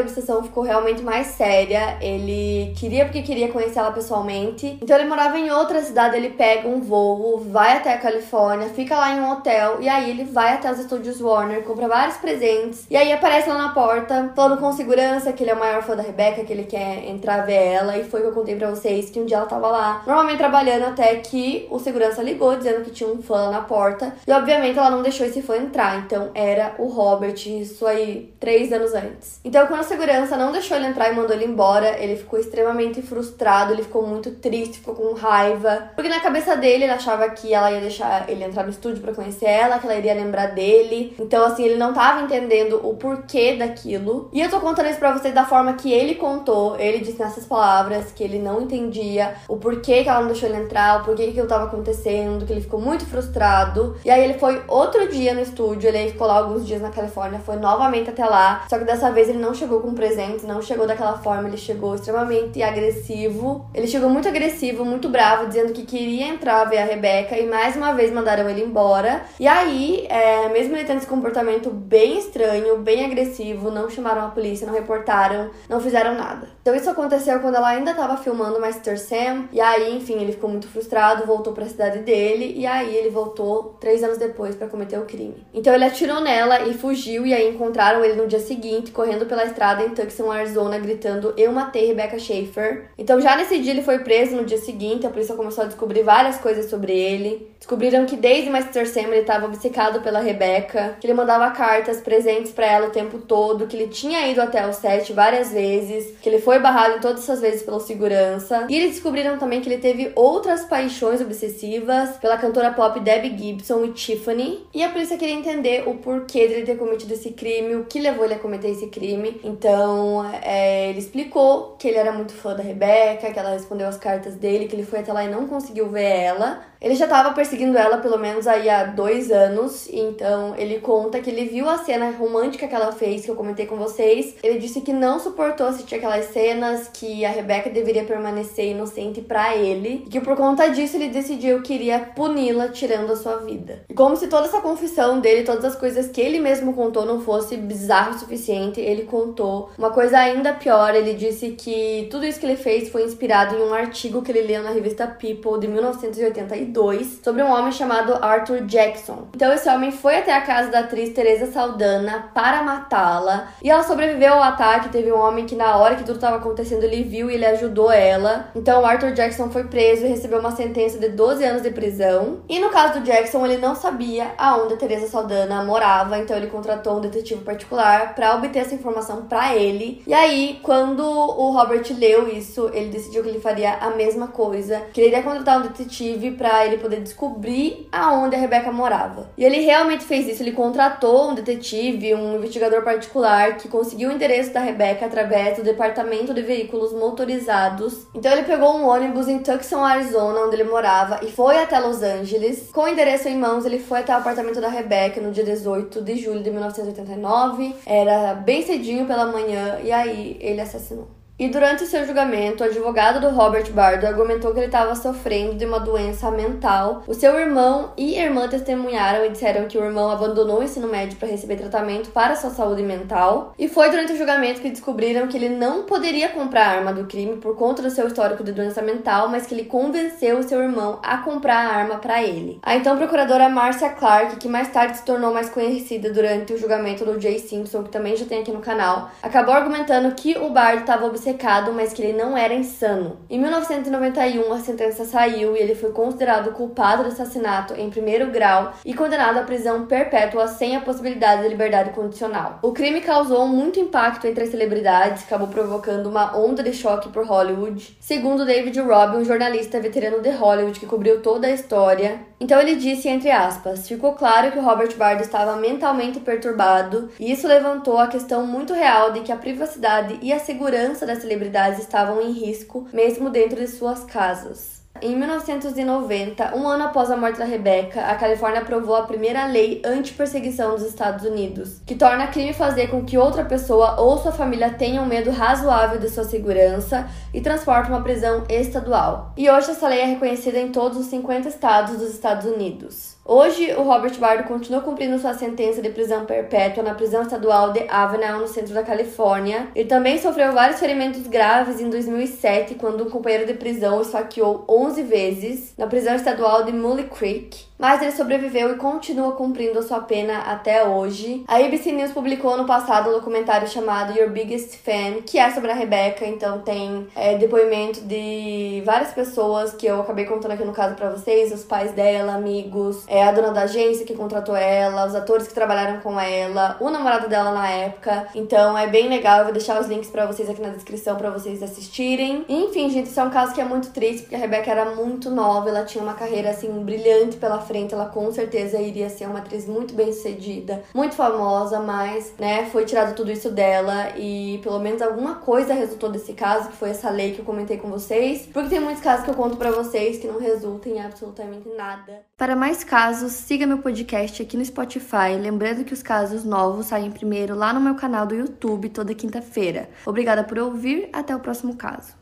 obsessão 0.00 0.42
ficou 0.42 0.62
realmente 0.62 1.02
mais 1.02 1.28
séria. 1.28 1.96
Ele 2.00 2.72
queria 2.76 3.04
porque 3.04 3.22
queria 3.22 3.48
conhecer 3.48 3.78
ela 3.78 3.92
pessoalmente. 3.92 4.78
Então, 4.82 4.96
ele 4.96 5.08
morava 5.08 5.38
em 5.38 5.50
outra 5.50 5.82
cidade. 5.82 6.16
Ele 6.16 6.30
pega 6.30 6.68
um 6.68 6.80
voo, 6.80 7.38
vai 7.38 7.78
até 7.78 7.94
a 7.94 7.98
Califórnia, 7.98 8.68
fica 8.68 8.96
lá 8.96 9.12
em 9.14 9.20
um 9.20 9.32
hotel. 9.32 9.78
E 9.80 9.88
aí, 9.88 10.10
ele 10.10 10.24
vai 10.24 10.54
até 10.54 10.70
os 10.70 10.78
estúdios 10.78 11.20
Warner, 11.20 11.62
compra 11.62 11.88
vários 11.88 12.16
presentes. 12.16 12.86
E 12.90 12.96
aí, 12.96 13.12
aparece 13.12 13.48
lá 13.48 13.58
na 13.58 13.68
porta, 13.70 14.32
falando 14.34 14.60
com 14.60 14.72
segurança 14.72 15.32
que 15.32 15.42
ele 15.42 15.50
é 15.50 15.54
o 15.54 15.58
maior 15.58 15.82
fã 15.82 15.96
da 15.96 16.02
Rebecca, 16.02 16.44
que 16.44 16.52
ele 16.52 16.64
quer 16.64 17.08
entrar 17.08 17.44
ver 17.44 17.54
ela. 17.54 17.96
E 17.96 18.04
foi 18.04 18.20
o 18.20 18.22
que 18.24 18.28
eu 18.30 18.34
contei 18.34 18.56
pra 18.56 18.70
vocês 18.70 19.10
que 19.10 19.20
um 19.20 19.24
dia 19.24 19.38
ela 19.38 19.46
tava 19.46 19.68
lá, 19.68 20.02
normalmente 20.06 20.38
trabalhando, 20.38 20.84
até 20.84 21.16
que 21.16 21.66
o 21.70 21.78
segurança 21.78 22.22
ligou 22.22 22.56
dizendo 22.56 22.84
que 22.84 22.90
tinha 22.90 23.08
um 23.08 23.22
fã 23.22 23.44
lá 23.44 23.50
na 23.50 23.60
porta. 23.62 24.14
E 24.26 24.32
obviamente, 24.32 24.78
ela 24.78 24.90
não 24.90 25.02
deixou 25.02 25.26
esse 25.26 25.42
fã 25.42 25.56
entrar. 25.56 25.98
Então, 25.98 26.30
era 26.34 26.74
o 26.78 26.86
Robert 26.86 27.29
isso 27.34 27.86
aí 27.86 28.32
três 28.38 28.72
anos 28.72 28.94
antes. 28.94 29.40
Então, 29.44 29.66
quando 29.66 29.80
a 29.80 29.84
segurança 29.84 30.36
não 30.36 30.52
deixou 30.52 30.76
ele 30.76 30.86
entrar 30.86 31.10
e 31.10 31.16
mandou 31.16 31.34
ele 31.34 31.44
embora, 31.44 31.98
ele 31.98 32.16
ficou 32.16 32.38
extremamente 32.38 33.02
frustrado, 33.02 33.72
ele 33.72 33.82
ficou 33.82 34.06
muito 34.06 34.32
triste, 34.32 34.78
ficou 34.78 34.94
com 34.94 35.14
raiva. 35.14 35.90
Porque 35.94 36.08
na 36.08 36.20
cabeça 36.20 36.56
dele, 36.56 36.84
ele 36.84 36.92
achava 36.92 37.28
que 37.30 37.52
ela 37.52 37.70
ia 37.70 37.80
deixar 37.80 38.28
ele 38.28 38.44
entrar 38.44 38.64
no 38.64 38.70
estúdio 38.70 39.02
para 39.02 39.14
conhecer 39.14 39.46
ela, 39.46 39.78
que 39.78 39.86
ela 39.86 39.96
iria 39.96 40.14
lembrar 40.14 40.48
dele. 40.48 41.14
Então, 41.18 41.44
assim, 41.44 41.64
ele 41.64 41.76
não 41.76 41.92
tava 41.92 42.22
entendendo 42.22 42.80
o 42.82 42.94
porquê 42.94 43.56
daquilo. 43.56 44.28
E 44.32 44.40
eu 44.40 44.50
tô 44.50 44.60
contando 44.60 44.88
isso 44.88 44.98
pra 44.98 45.12
vocês 45.12 45.34
da 45.34 45.44
forma 45.44 45.74
que 45.74 45.92
ele 45.92 46.14
contou. 46.14 46.76
Ele 46.78 46.98
disse 46.98 47.18
nessas 47.18 47.44
palavras 47.44 48.12
que 48.12 48.22
ele 48.22 48.38
não 48.38 48.62
entendia 48.62 49.34
o 49.48 49.56
porquê 49.56 50.02
que 50.02 50.08
ela 50.08 50.20
não 50.20 50.28
deixou 50.28 50.48
ele 50.48 50.58
entrar, 50.58 51.00
o 51.00 51.04
porquê 51.04 51.24
que 51.24 51.30
aquilo 51.30 51.46
tava 51.46 51.64
acontecendo, 51.64 52.44
que 52.44 52.52
ele 52.52 52.60
ficou 52.60 52.80
muito 52.80 53.06
frustrado. 53.06 53.96
E 54.04 54.10
aí 54.10 54.22
ele 54.22 54.34
foi 54.34 54.62
outro 54.68 55.08
dia 55.08 55.34
no 55.34 55.40
estúdio, 55.40 55.88
ele 55.88 56.10
ficou 56.10 56.26
lá 56.26 56.38
alguns 56.38 56.66
dias 56.66 56.80
na 56.80 56.90
Califórnia 56.90 57.19
Califórnia, 57.20 57.40
foi 57.40 57.56
novamente 57.56 58.10
até 58.10 58.24
lá. 58.24 58.64
Só 58.68 58.78
que 58.78 58.84
dessa 58.84 59.10
vez 59.10 59.28
ele 59.28 59.38
não 59.38 59.54
chegou 59.54 59.80
com 59.80 59.92
presentes, 59.94 60.44
não 60.44 60.62
chegou 60.62 60.86
daquela 60.86 61.18
forma, 61.18 61.48
ele 61.48 61.56
chegou 61.56 61.94
extremamente 61.94 62.62
agressivo. 62.62 63.68
Ele 63.74 63.86
chegou 63.86 64.08
muito 64.08 64.28
agressivo, 64.28 64.84
muito 64.84 65.08
bravo, 65.08 65.46
dizendo 65.46 65.72
que 65.72 65.82
queria 65.82 66.26
entrar 66.26 66.64
ver 66.64 66.78
a 66.78 66.84
Rebeca 66.84 67.36
e 67.36 67.46
mais 67.46 67.76
uma 67.76 67.92
vez 67.92 68.12
mandaram 68.12 68.48
ele 68.48 68.62
embora. 68.62 69.22
E 69.38 69.46
aí, 69.46 70.06
é, 70.08 70.48
mesmo 70.48 70.74
ele 70.76 70.84
tendo 70.84 70.98
esse 70.98 71.06
comportamento 71.06 71.70
bem 71.70 72.18
estranho, 72.18 72.78
bem 72.78 73.04
agressivo, 73.04 73.70
não 73.70 73.90
chamaram 73.90 74.26
a 74.26 74.30
polícia, 74.30 74.66
não 74.66 74.74
reportaram, 74.74 75.50
não 75.68 75.80
fizeram 75.80 76.14
nada. 76.14 76.48
Então 76.62 76.74
isso 76.74 76.90
aconteceu 76.90 77.40
quando 77.40 77.56
ela 77.56 77.68
ainda 77.68 77.90
estava 77.90 78.16
filmando 78.16 78.60
Master 78.60 78.98
Sam. 78.98 79.48
E 79.52 79.60
aí, 79.60 79.96
enfim, 79.96 80.14
ele 80.14 80.32
ficou 80.32 80.48
muito 80.48 80.68
frustrado, 80.68 81.26
voltou 81.26 81.52
para 81.52 81.64
a 81.64 81.68
cidade 81.68 82.00
dele 82.00 82.54
e 82.56 82.66
aí 82.66 82.94
ele 82.94 83.10
voltou 83.10 83.76
três 83.80 84.02
anos 84.02 84.18
depois 84.18 84.54
para 84.54 84.68
cometer 84.68 84.98
o 84.98 85.04
crime. 85.04 85.46
Então 85.52 85.74
ele 85.74 85.84
atirou 85.84 86.20
nela 86.20 86.62
e 86.62 86.74
fugiu 86.74 87.09
fugiu 87.10 87.26
e 87.26 87.34
aí 87.34 87.48
encontraram 87.48 88.04
ele 88.04 88.14
no 88.14 88.28
dia 88.28 88.38
seguinte, 88.38 88.92
correndo 88.92 89.26
pela 89.26 89.44
estrada 89.44 89.82
em 89.82 89.90
Tucson, 89.90 90.30
Arizona, 90.30 90.78
gritando: 90.78 91.34
Eu 91.36 91.50
matei 91.52 91.86
Rebecca 91.86 92.18
Schaefer. 92.18 92.86
Então, 92.96 93.20
já 93.20 93.36
nesse 93.36 93.58
dia, 93.58 93.72
ele 93.72 93.82
foi 93.82 93.98
preso 94.00 94.36
no 94.36 94.44
dia 94.44 94.58
seguinte. 94.58 95.06
A 95.06 95.10
polícia 95.10 95.34
começou 95.34 95.64
a 95.64 95.66
descobrir 95.66 96.02
várias 96.02 96.38
coisas 96.38 96.70
sobre 96.70 96.92
ele. 96.92 97.50
Descobriram 97.58 98.06
que 98.06 98.16
desde 98.16 98.48
Master 98.48 98.88
Sam 98.88 99.02
ele 99.02 99.18
estava 99.18 99.44
obcecado 99.44 100.00
pela 100.00 100.20
Rebecca, 100.20 100.96
que 100.98 101.06
ele 101.06 101.12
mandava 101.12 101.50
cartas, 101.50 102.00
presentes 102.00 102.52
para 102.52 102.66
ela 102.66 102.88
o 102.88 102.90
tempo 102.90 103.18
todo, 103.18 103.66
que 103.66 103.76
ele 103.76 103.88
tinha 103.88 104.26
ido 104.28 104.40
até 104.40 104.66
o 104.66 104.72
set 104.72 105.12
várias 105.12 105.52
vezes, 105.52 106.16
que 106.22 106.28
ele 106.28 106.38
foi 106.38 106.58
barrado 106.58 106.96
em 106.96 107.00
todas 107.00 107.22
essas 107.22 107.40
vezes 107.40 107.62
pelo 107.62 107.78
segurança. 107.78 108.66
E 108.68 108.74
eles 108.74 108.92
descobriram 108.92 109.36
também 109.36 109.60
que 109.60 109.68
ele 109.68 109.80
teve 109.80 110.10
outras 110.14 110.64
paixões 110.64 111.20
obsessivas 111.20 112.16
pela 112.16 112.38
cantora 112.38 112.72
pop 112.72 112.98
Debbie 112.98 113.36
Gibson 113.36 113.84
e 113.84 113.92
Tiffany. 113.92 114.66
E 114.72 114.82
a 114.82 114.88
polícia 114.88 115.18
queria 115.18 115.34
entender 115.34 115.86
o 115.86 115.96
porquê 115.96 116.48
dele 116.48 116.64
ter 116.64 116.78
cometido 116.78 116.99
desse 117.06 117.30
crime, 117.32 117.76
o 117.76 117.84
que 117.84 118.00
levou 118.00 118.24
ele 118.24 118.34
a 118.34 118.38
cometer 118.38 118.68
esse 118.68 118.86
crime. 118.88 119.40
Então, 119.44 120.24
é, 120.42 120.90
ele 120.90 120.98
explicou 120.98 121.76
que 121.78 121.88
ele 121.88 121.98
era 121.98 122.12
muito 122.12 122.32
fã 122.32 122.54
da 122.54 122.62
Rebeca, 122.62 123.32
que 123.32 123.38
ela 123.38 123.50
respondeu 123.50 123.88
as 123.88 123.96
cartas 123.96 124.34
dele, 124.34 124.68
que 124.68 124.76
ele 124.76 124.84
foi 124.84 125.00
até 125.00 125.12
lá 125.12 125.24
e 125.24 125.28
não 125.30 125.46
conseguiu 125.46 125.88
ver 125.88 126.04
ela. 126.04 126.69
Ele 126.80 126.94
já 126.94 127.04
estava 127.04 127.34
perseguindo 127.34 127.76
ela 127.76 127.98
pelo 127.98 128.18
menos 128.18 128.46
aí 128.46 128.70
há 128.70 128.84
dois 128.84 129.30
anos, 129.30 129.86
então 129.92 130.54
ele 130.56 130.80
conta 130.80 131.20
que 131.20 131.28
ele 131.28 131.44
viu 131.44 131.68
a 131.68 131.76
cena 131.76 132.10
romântica 132.10 132.66
que 132.66 132.74
ela 132.74 132.90
fez, 132.90 133.22
que 133.22 133.30
eu 133.30 133.36
comentei 133.36 133.66
com 133.66 133.76
vocês. 133.76 134.34
Ele 134.42 134.58
disse 134.58 134.80
que 134.80 134.92
não 134.92 135.20
suportou 135.20 135.66
assistir 135.66 135.96
aquelas 135.96 136.26
cenas, 136.26 136.88
que 136.92 137.22
a 137.22 137.30
Rebeca 137.30 137.68
deveria 137.68 138.04
permanecer 138.04 138.70
inocente 138.70 139.20
para 139.20 139.54
ele, 139.54 140.04
e 140.06 140.08
que 140.08 140.20
por 140.20 140.34
conta 140.36 140.68
disso 140.68 140.96
ele 140.96 141.08
decidiu 141.08 141.60
que 141.60 141.74
iria 141.74 141.98
puni-la 141.98 142.68
tirando 142.68 143.12
a 143.12 143.16
sua 143.16 143.36
vida. 143.36 143.82
E 143.86 143.92
como 143.92 144.16
se 144.16 144.28
toda 144.28 144.46
essa 144.46 144.62
confissão 144.62 145.20
dele, 145.20 145.44
todas 145.44 145.66
as 145.66 145.76
coisas 145.76 146.08
que 146.08 146.20
ele 146.20 146.40
mesmo 146.40 146.72
contou 146.72 147.04
não 147.04 147.20
fosse 147.20 147.58
bizarro 147.58 148.14
o 148.14 148.18
suficiente, 148.18 148.80
ele 148.80 149.02
contou 149.02 149.68
uma 149.76 149.90
coisa 149.90 150.18
ainda 150.18 150.54
pior. 150.54 150.94
Ele 150.94 151.12
disse 151.12 151.50
que 151.50 152.08
tudo 152.10 152.24
isso 152.24 152.40
que 152.40 152.46
ele 152.46 152.56
fez 152.56 152.88
foi 152.88 153.04
inspirado 153.04 153.54
em 153.54 153.62
um 153.62 153.74
artigo 153.74 154.22
que 154.22 154.32
ele 154.32 154.42
leu 154.42 154.62
na 154.62 154.70
revista 154.70 155.06
People 155.06 155.60
de 155.60 155.68
1982 155.68 156.69
2002 156.70 157.20
sobre 157.22 157.42
um 157.42 157.50
homem 157.50 157.72
chamado 157.72 158.14
Arthur 158.14 158.62
Jackson. 158.62 159.28
Então 159.34 159.52
esse 159.52 159.68
homem 159.68 159.90
foi 159.90 160.16
até 160.16 160.32
a 160.34 160.40
casa 160.40 160.70
da 160.70 160.80
atriz 160.80 161.10
Teresa 161.10 161.50
Saldana 161.50 162.30
para 162.34 162.62
matá-la 162.62 163.48
e 163.62 163.70
ela 163.70 163.82
sobreviveu 163.82 164.34
ao 164.34 164.42
ataque. 164.42 164.88
Teve 164.88 165.12
um 165.12 165.18
homem 165.18 165.46
que 165.46 165.56
na 165.56 165.76
hora 165.76 165.96
que 165.96 166.04
tudo 166.04 166.16
estava 166.16 166.36
acontecendo 166.36 166.84
ele 166.84 167.02
viu 167.02 167.30
e 167.30 167.34
ele 167.34 167.46
ajudou 167.46 167.90
ela. 167.90 168.48
Então 168.54 168.84
Arthur 168.84 169.12
Jackson 169.12 169.50
foi 169.50 169.64
preso 169.64 170.04
e 170.04 170.08
recebeu 170.08 170.38
uma 170.38 170.54
sentença 170.54 170.98
de 170.98 171.08
12 171.08 171.44
anos 171.44 171.62
de 171.62 171.70
prisão. 171.70 172.40
E 172.48 172.58
no 172.58 172.70
caso 172.70 173.00
do 173.00 173.04
Jackson 173.04 173.44
ele 173.44 173.58
não 173.58 173.74
sabia 173.74 174.32
aonde 174.38 174.76
Teresa 174.76 175.08
Saldana 175.08 175.62
morava, 175.64 176.18
então 176.18 176.36
ele 176.36 176.46
contratou 176.46 176.98
um 176.98 177.00
detetive 177.00 177.42
particular 177.42 178.14
para 178.14 178.34
obter 178.34 178.60
essa 178.60 178.74
informação 178.74 179.22
para 179.22 179.54
ele. 179.54 180.02
E 180.06 180.14
aí 180.14 180.60
quando 180.62 181.00
o 181.02 181.50
Robert 181.50 181.84
leu 181.98 182.28
isso, 182.28 182.70
ele 182.72 182.90
decidiu 182.90 183.22
que 183.22 183.28
ele 183.28 183.40
faria 183.40 183.74
a 183.74 183.90
mesma 183.90 184.28
coisa, 184.28 184.80
que 184.92 185.00
ele 185.00 185.08
iria 185.08 185.22
contratar 185.22 185.58
um 185.58 185.62
detetive 185.62 186.32
para 186.32 186.59
ele 186.66 186.78
poder 186.78 187.00
descobrir 187.00 187.88
aonde 187.92 188.36
a 188.36 188.38
Rebeca 188.38 188.72
morava. 188.72 189.30
E 189.36 189.44
ele 189.44 189.60
realmente 189.60 190.04
fez 190.04 190.28
isso, 190.28 190.42
ele 190.42 190.52
contratou 190.52 191.30
um 191.30 191.34
detetive, 191.34 192.14
um 192.14 192.36
investigador 192.36 192.82
particular 192.82 193.56
que 193.56 193.68
conseguiu 193.68 194.10
o 194.10 194.12
endereço 194.12 194.52
da 194.52 194.60
Rebeca 194.60 195.06
através 195.06 195.56
do 195.56 195.64
departamento 195.64 196.34
de 196.34 196.42
veículos 196.42 196.92
motorizados. 196.92 198.06
Então 198.14 198.32
ele 198.32 198.42
pegou 198.42 198.76
um 198.76 198.86
ônibus 198.86 199.28
em 199.28 199.38
Tucson, 199.38 199.84
Arizona, 199.84 200.40
onde 200.40 200.56
ele 200.56 200.64
morava, 200.64 201.20
e 201.22 201.30
foi 201.30 201.58
até 201.58 201.78
Los 201.78 202.02
Angeles. 202.02 202.70
Com 202.72 202.82
o 202.82 202.88
endereço 202.88 203.28
em 203.28 203.36
mãos, 203.36 203.64
ele 203.64 203.78
foi 203.78 204.00
até 204.00 204.12
o 204.12 204.18
apartamento 204.18 204.60
da 204.60 204.68
Rebeca 204.68 205.20
no 205.20 205.32
dia 205.32 205.44
18 205.44 206.02
de 206.02 206.16
julho 206.16 206.42
de 206.42 206.50
1989. 206.50 207.76
Era 207.86 208.34
bem 208.34 208.62
cedinho 208.62 209.06
pela 209.06 209.26
manhã 209.26 209.78
e 209.82 209.92
aí 209.92 210.36
ele 210.40 210.60
assassinou. 210.60 211.19
E 211.40 211.48
durante 211.48 211.84
o 211.84 211.86
seu 211.86 212.04
julgamento, 212.04 212.62
o 212.62 212.66
advogado 212.66 213.18
do 213.18 213.34
Robert 213.34 213.72
Bardo 213.72 214.06
argumentou 214.06 214.52
que 214.52 214.58
ele 214.58 214.66
estava 214.66 214.94
sofrendo 214.94 215.54
de 215.54 215.64
uma 215.64 215.80
doença 215.80 216.30
mental. 216.30 217.02
O 217.06 217.14
seu 217.14 217.34
irmão 217.40 217.92
e 217.96 218.18
irmã 218.18 218.46
testemunharam 218.46 219.24
e 219.24 219.30
disseram 219.30 219.66
que 219.66 219.78
o 219.78 219.82
irmão 219.82 220.10
abandonou 220.10 220.60
o 220.60 220.62
ensino 220.62 220.86
médio 220.86 221.16
para 221.16 221.28
receber 221.28 221.56
tratamento 221.56 222.10
para 222.10 222.36
sua 222.36 222.50
saúde 222.50 222.82
mental. 222.82 223.54
E 223.58 223.68
foi 223.68 223.88
durante 223.88 224.12
o 224.12 224.18
julgamento 224.18 224.60
que 224.60 224.68
descobriram 224.68 225.28
que 225.28 225.36
ele 225.38 225.48
não 225.48 225.84
poderia 225.84 226.28
comprar 226.28 226.66
a 226.66 226.72
arma 226.72 226.92
do 226.92 227.06
crime 227.06 227.38
por 227.38 227.56
conta 227.56 227.80
do 227.80 227.88
seu 227.88 228.06
histórico 228.06 228.44
de 228.44 228.52
doença 228.52 228.82
mental, 228.82 229.30
mas 229.30 229.46
que 229.46 229.54
ele 229.54 229.64
convenceu 229.64 230.40
o 230.40 230.42
seu 230.42 230.60
irmão 230.60 230.98
a 231.02 231.16
comprar 231.16 231.56
a 231.56 231.74
arma 231.74 231.96
para 231.96 232.22
ele. 232.22 232.58
A 232.62 232.76
então 232.76 232.98
procuradora 232.98 233.48
Marcia 233.48 233.88
Clark, 233.88 234.36
que 234.36 234.46
mais 234.46 234.68
tarde 234.68 234.98
se 234.98 235.06
tornou 235.06 235.32
mais 235.32 235.48
conhecida 235.48 236.12
durante 236.12 236.52
o 236.52 236.58
julgamento 236.58 237.02
do 237.02 237.18
Jay 237.18 237.38
Simpson, 237.38 237.82
que 237.82 237.88
também 237.88 238.14
já 238.14 238.26
tem 238.26 238.42
aqui 238.42 238.52
no 238.52 238.60
canal, 238.60 239.10
acabou 239.22 239.54
argumentando 239.54 240.14
que 240.14 240.36
o 240.36 240.50
Bard 240.50 240.82
estava 240.82 241.06
obcecado, 241.30 241.72
mas 241.72 241.92
que 241.92 242.02
ele 242.02 242.18
não 242.18 242.36
era 242.36 242.52
insano. 242.52 243.18
Em 243.28 243.38
1991, 243.38 244.52
a 244.52 244.58
sentença 244.58 245.04
saiu 245.04 245.56
e 245.56 245.60
ele 245.60 245.74
foi 245.74 245.92
considerado 245.92 246.52
culpado 246.52 247.04
do 247.04 247.08
assassinato 247.08 247.74
em 247.74 247.90
primeiro 247.90 248.30
grau 248.30 248.72
e 248.84 248.94
condenado 248.94 249.38
à 249.38 249.42
prisão 249.42 249.86
perpétua 249.86 250.48
sem 250.48 250.76
a 250.76 250.80
possibilidade 250.80 251.42
de 251.42 251.48
liberdade 251.48 251.90
condicional. 251.90 252.58
O 252.62 252.72
crime 252.72 253.00
causou 253.00 253.46
muito 253.46 253.78
impacto 253.78 254.26
entre 254.26 254.44
as 254.44 254.50
celebridades, 254.50 255.24
acabou 255.24 255.48
provocando 255.48 256.06
uma 256.08 256.36
onda 256.36 256.62
de 256.62 256.72
choque 256.72 257.08
por 257.08 257.24
Hollywood. 257.24 257.96
Segundo 258.00 258.44
David 258.44 258.80
Robb, 258.80 259.16
um 259.16 259.24
jornalista 259.24 259.80
veterano 259.80 260.20
de 260.20 260.30
Hollywood 260.30 260.78
que 260.78 260.86
cobriu 260.86 261.22
toda 261.22 261.46
a 261.46 261.52
história, 261.52 262.20
então 262.40 262.60
ele 262.60 262.74
disse 262.76 263.08
entre 263.08 263.30
aspas: 263.30 263.86
"Ficou 263.86 264.14
claro 264.14 264.50
que 264.50 264.58
Robert 264.58 264.96
Bard 264.96 265.22
estava 265.22 265.56
mentalmente 265.56 266.18
perturbado, 266.18 267.10
e 267.20 267.30
isso 267.30 267.46
levantou 267.46 267.98
a 267.98 268.08
questão 268.08 268.46
muito 268.46 268.72
real 268.72 269.12
de 269.12 269.20
que 269.20 269.30
a 269.30 269.36
privacidade 269.36 270.18
e 270.22 270.32
a 270.32 270.40
segurança 270.40 271.06
das 271.06 271.18
celebridades 271.18 271.78
estavam 271.78 272.20
em 272.22 272.32
risco, 272.32 272.88
mesmo 272.92 273.30
dentro 273.30 273.60
de 273.60 273.68
suas 273.68 274.04
casas." 274.04 274.79
Em 275.02 275.16
1990, 275.16 276.54
um 276.54 276.68
ano 276.68 276.84
após 276.84 277.10
a 277.10 277.16
morte 277.16 277.38
da 277.38 277.44
Rebecca, 277.46 278.02
a 278.02 278.14
Califórnia 278.16 278.60
aprovou 278.60 278.94
a 278.94 279.04
primeira 279.04 279.46
lei 279.46 279.80
anti-perseguição 279.82 280.74
dos 280.74 280.84
Estados 280.84 281.24
Unidos, 281.24 281.80
que 281.86 281.94
torna 281.94 282.26
crime 282.26 282.52
fazer 282.52 282.88
com 282.88 283.02
que 283.02 283.16
outra 283.16 283.42
pessoa 283.42 283.98
ou 283.98 284.18
sua 284.18 284.32
família 284.32 284.70
tenham 284.70 285.06
medo 285.06 285.30
razoável 285.30 285.98
de 285.98 286.10
sua 286.10 286.24
segurança 286.24 287.08
e 287.32 287.40
transporta 287.40 287.88
uma 287.88 288.02
prisão 288.02 288.44
estadual. 288.50 289.32
E 289.38 289.48
hoje 289.48 289.70
essa 289.70 289.88
lei 289.88 290.00
é 290.00 290.04
reconhecida 290.04 290.58
em 290.58 290.70
todos 290.70 290.98
os 290.98 291.06
50 291.06 291.48
estados 291.48 291.96
dos 291.96 292.10
Estados 292.10 292.44
Unidos. 292.44 293.16
Hoje, 293.24 293.72
o 293.74 293.82
Robert 293.82 294.18
Bardo 294.18 294.44
continua 294.44 294.80
cumprindo 294.80 295.18
sua 295.18 295.34
sentença 295.34 295.80
de 295.82 295.90
prisão 295.90 296.24
perpétua 296.24 296.82
na 296.82 296.94
prisão 296.94 297.22
estadual 297.22 297.72
de 297.72 297.84
Avenel, 297.88 298.40
no 298.40 298.48
centro 298.48 298.74
da 298.74 298.82
Califórnia. 298.82 299.68
Ele 299.74 299.88
também 299.88 300.18
sofreu 300.18 300.52
vários 300.52 300.80
ferimentos 300.80 301.26
graves 301.26 301.80
em 301.80 301.90
2007, 301.90 302.74
quando 302.76 303.04
um 303.04 303.10
companheiro 303.10 303.46
de 303.46 303.54
prisão 303.54 303.98
o 303.98 304.02
esfaqueou 304.02 304.64
11 304.68 305.02
vezes 305.02 305.74
na 305.76 305.86
prisão 305.86 306.14
estadual 306.14 306.64
de 306.64 306.72
Mully 306.72 307.04
Creek 307.04 307.69
mas 307.80 308.02
ele 308.02 308.12
sobreviveu 308.12 308.72
e 308.72 308.76
continua 308.76 309.32
cumprindo 309.32 309.78
a 309.78 309.82
sua 309.82 310.00
pena 310.00 310.40
até 310.40 310.84
hoje. 310.84 311.44
A 311.48 311.56
ABC 311.56 311.90
News 311.90 312.12
publicou 312.12 312.56
no 312.56 312.66
passado 312.66 313.08
um 313.08 313.12
documentário 313.14 313.66
chamado 313.66 314.16
Your 314.16 314.30
Biggest 314.30 314.76
Fan, 314.76 315.22
que 315.24 315.38
é 315.38 315.50
sobre 315.50 315.70
a 315.70 315.74
Rebecca, 315.74 316.26
então 316.26 316.60
tem 316.60 317.08
é, 317.16 317.38
depoimento 317.38 318.02
de 318.02 318.82
várias 318.84 319.12
pessoas 319.12 319.72
que 319.72 319.86
eu 319.86 320.00
acabei 320.00 320.26
contando 320.26 320.52
aqui 320.52 320.64
no 320.64 320.72
caso 320.72 320.94
para 320.94 321.08
vocês, 321.10 321.52
os 321.52 321.64
pais 321.64 321.92
dela, 321.92 322.34
amigos, 322.34 323.04
é, 323.08 323.24
a 323.24 323.32
dona 323.32 323.50
da 323.50 323.62
agência 323.62 324.04
que 324.04 324.14
contratou 324.14 324.54
ela, 324.54 325.06
os 325.06 325.14
atores 325.14 325.48
que 325.48 325.54
trabalharam 325.54 326.00
com 326.00 326.20
ela, 326.20 326.76
o 326.80 326.90
namorado 326.90 327.28
dela 327.28 327.52
na 327.52 327.68
época. 327.68 328.26
Então 328.34 328.76
é 328.76 328.86
bem 328.86 329.08
legal, 329.08 329.38
eu 329.38 329.44
vou 329.44 329.52
deixar 329.54 329.80
os 329.80 329.86
links 329.86 330.10
para 330.10 330.26
vocês 330.26 330.50
aqui 330.50 330.60
na 330.60 330.68
descrição 330.68 331.16
para 331.16 331.30
vocês 331.30 331.62
assistirem. 331.62 332.44
Enfim, 332.46 332.90
gente, 332.90 333.06
isso 333.06 333.20
é 333.20 333.22
um 333.22 333.30
caso 333.30 333.54
que 333.54 333.60
é 333.60 333.64
muito 333.64 333.90
triste, 333.90 334.22
porque 334.22 334.34
a 334.34 334.38
Rebecca 334.38 334.70
era 334.70 334.94
muito 334.94 335.30
nova, 335.30 335.70
ela 335.70 335.84
tinha 335.84 336.02
uma 336.04 336.14
carreira 336.14 336.50
assim 336.50 336.68
brilhante 336.82 337.36
pela 337.36 337.58
frente, 337.70 337.94
ela 337.94 338.06
com 338.06 338.32
certeza 338.32 338.80
iria 338.80 339.08
ser 339.08 339.26
uma 339.26 339.38
atriz 339.38 339.68
muito 339.68 339.94
bem 339.94 340.12
sucedida, 340.12 340.82
muito 340.92 341.14
famosa, 341.14 341.78
mas, 341.78 342.34
né, 342.36 342.66
foi 342.66 342.84
tirado 342.84 343.14
tudo 343.14 343.30
isso 343.30 343.48
dela 343.48 344.10
e 344.16 344.58
pelo 344.60 344.80
menos 344.80 345.00
alguma 345.00 345.36
coisa 345.36 345.72
resultou 345.72 346.10
desse 346.10 346.32
caso, 346.32 346.70
que 346.70 346.76
foi 346.76 346.90
essa 346.90 347.08
lei 347.10 347.32
que 347.32 347.38
eu 347.38 347.44
comentei 347.44 347.76
com 347.76 347.88
vocês, 347.88 348.48
porque 348.52 348.70
tem 348.70 348.80
muitos 348.80 349.00
casos 349.00 349.24
que 349.24 349.30
eu 349.30 349.34
conto 349.34 349.56
para 349.56 349.70
vocês 349.70 350.18
que 350.18 350.26
não 350.26 350.40
resultam 350.40 350.90
em 350.90 351.00
absolutamente 351.00 351.68
nada. 351.76 352.22
Para 352.36 352.56
mais 352.56 352.82
casos, 352.82 353.30
siga 353.30 353.68
meu 353.68 353.78
podcast 353.78 354.42
aqui 354.42 354.56
no 354.56 354.64
Spotify, 354.64 355.36
lembrando 355.40 355.84
que 355.84 355.94
os 355.94 356.02
casos 356.02 356.44
novos 356.44 356.86
saem 356.86 357.12
primeiro 357.12 357.54
lá 357.54 357.72
no 357.72 357.80
meu 357.80 357.94
canal 357.94 358.26
do 358.26 358.34
YouTube 358.34 358.88
toda 358.88 359.14
quinta-feira. 359.14 359.88
Obrigada 360.04 360.42
por 360.42 360.58
ouvir, 360.58 361.08
até 361.12 361.36
o 361.36 361.40
próximo 361.40 361.76
caso. 361.76 362.19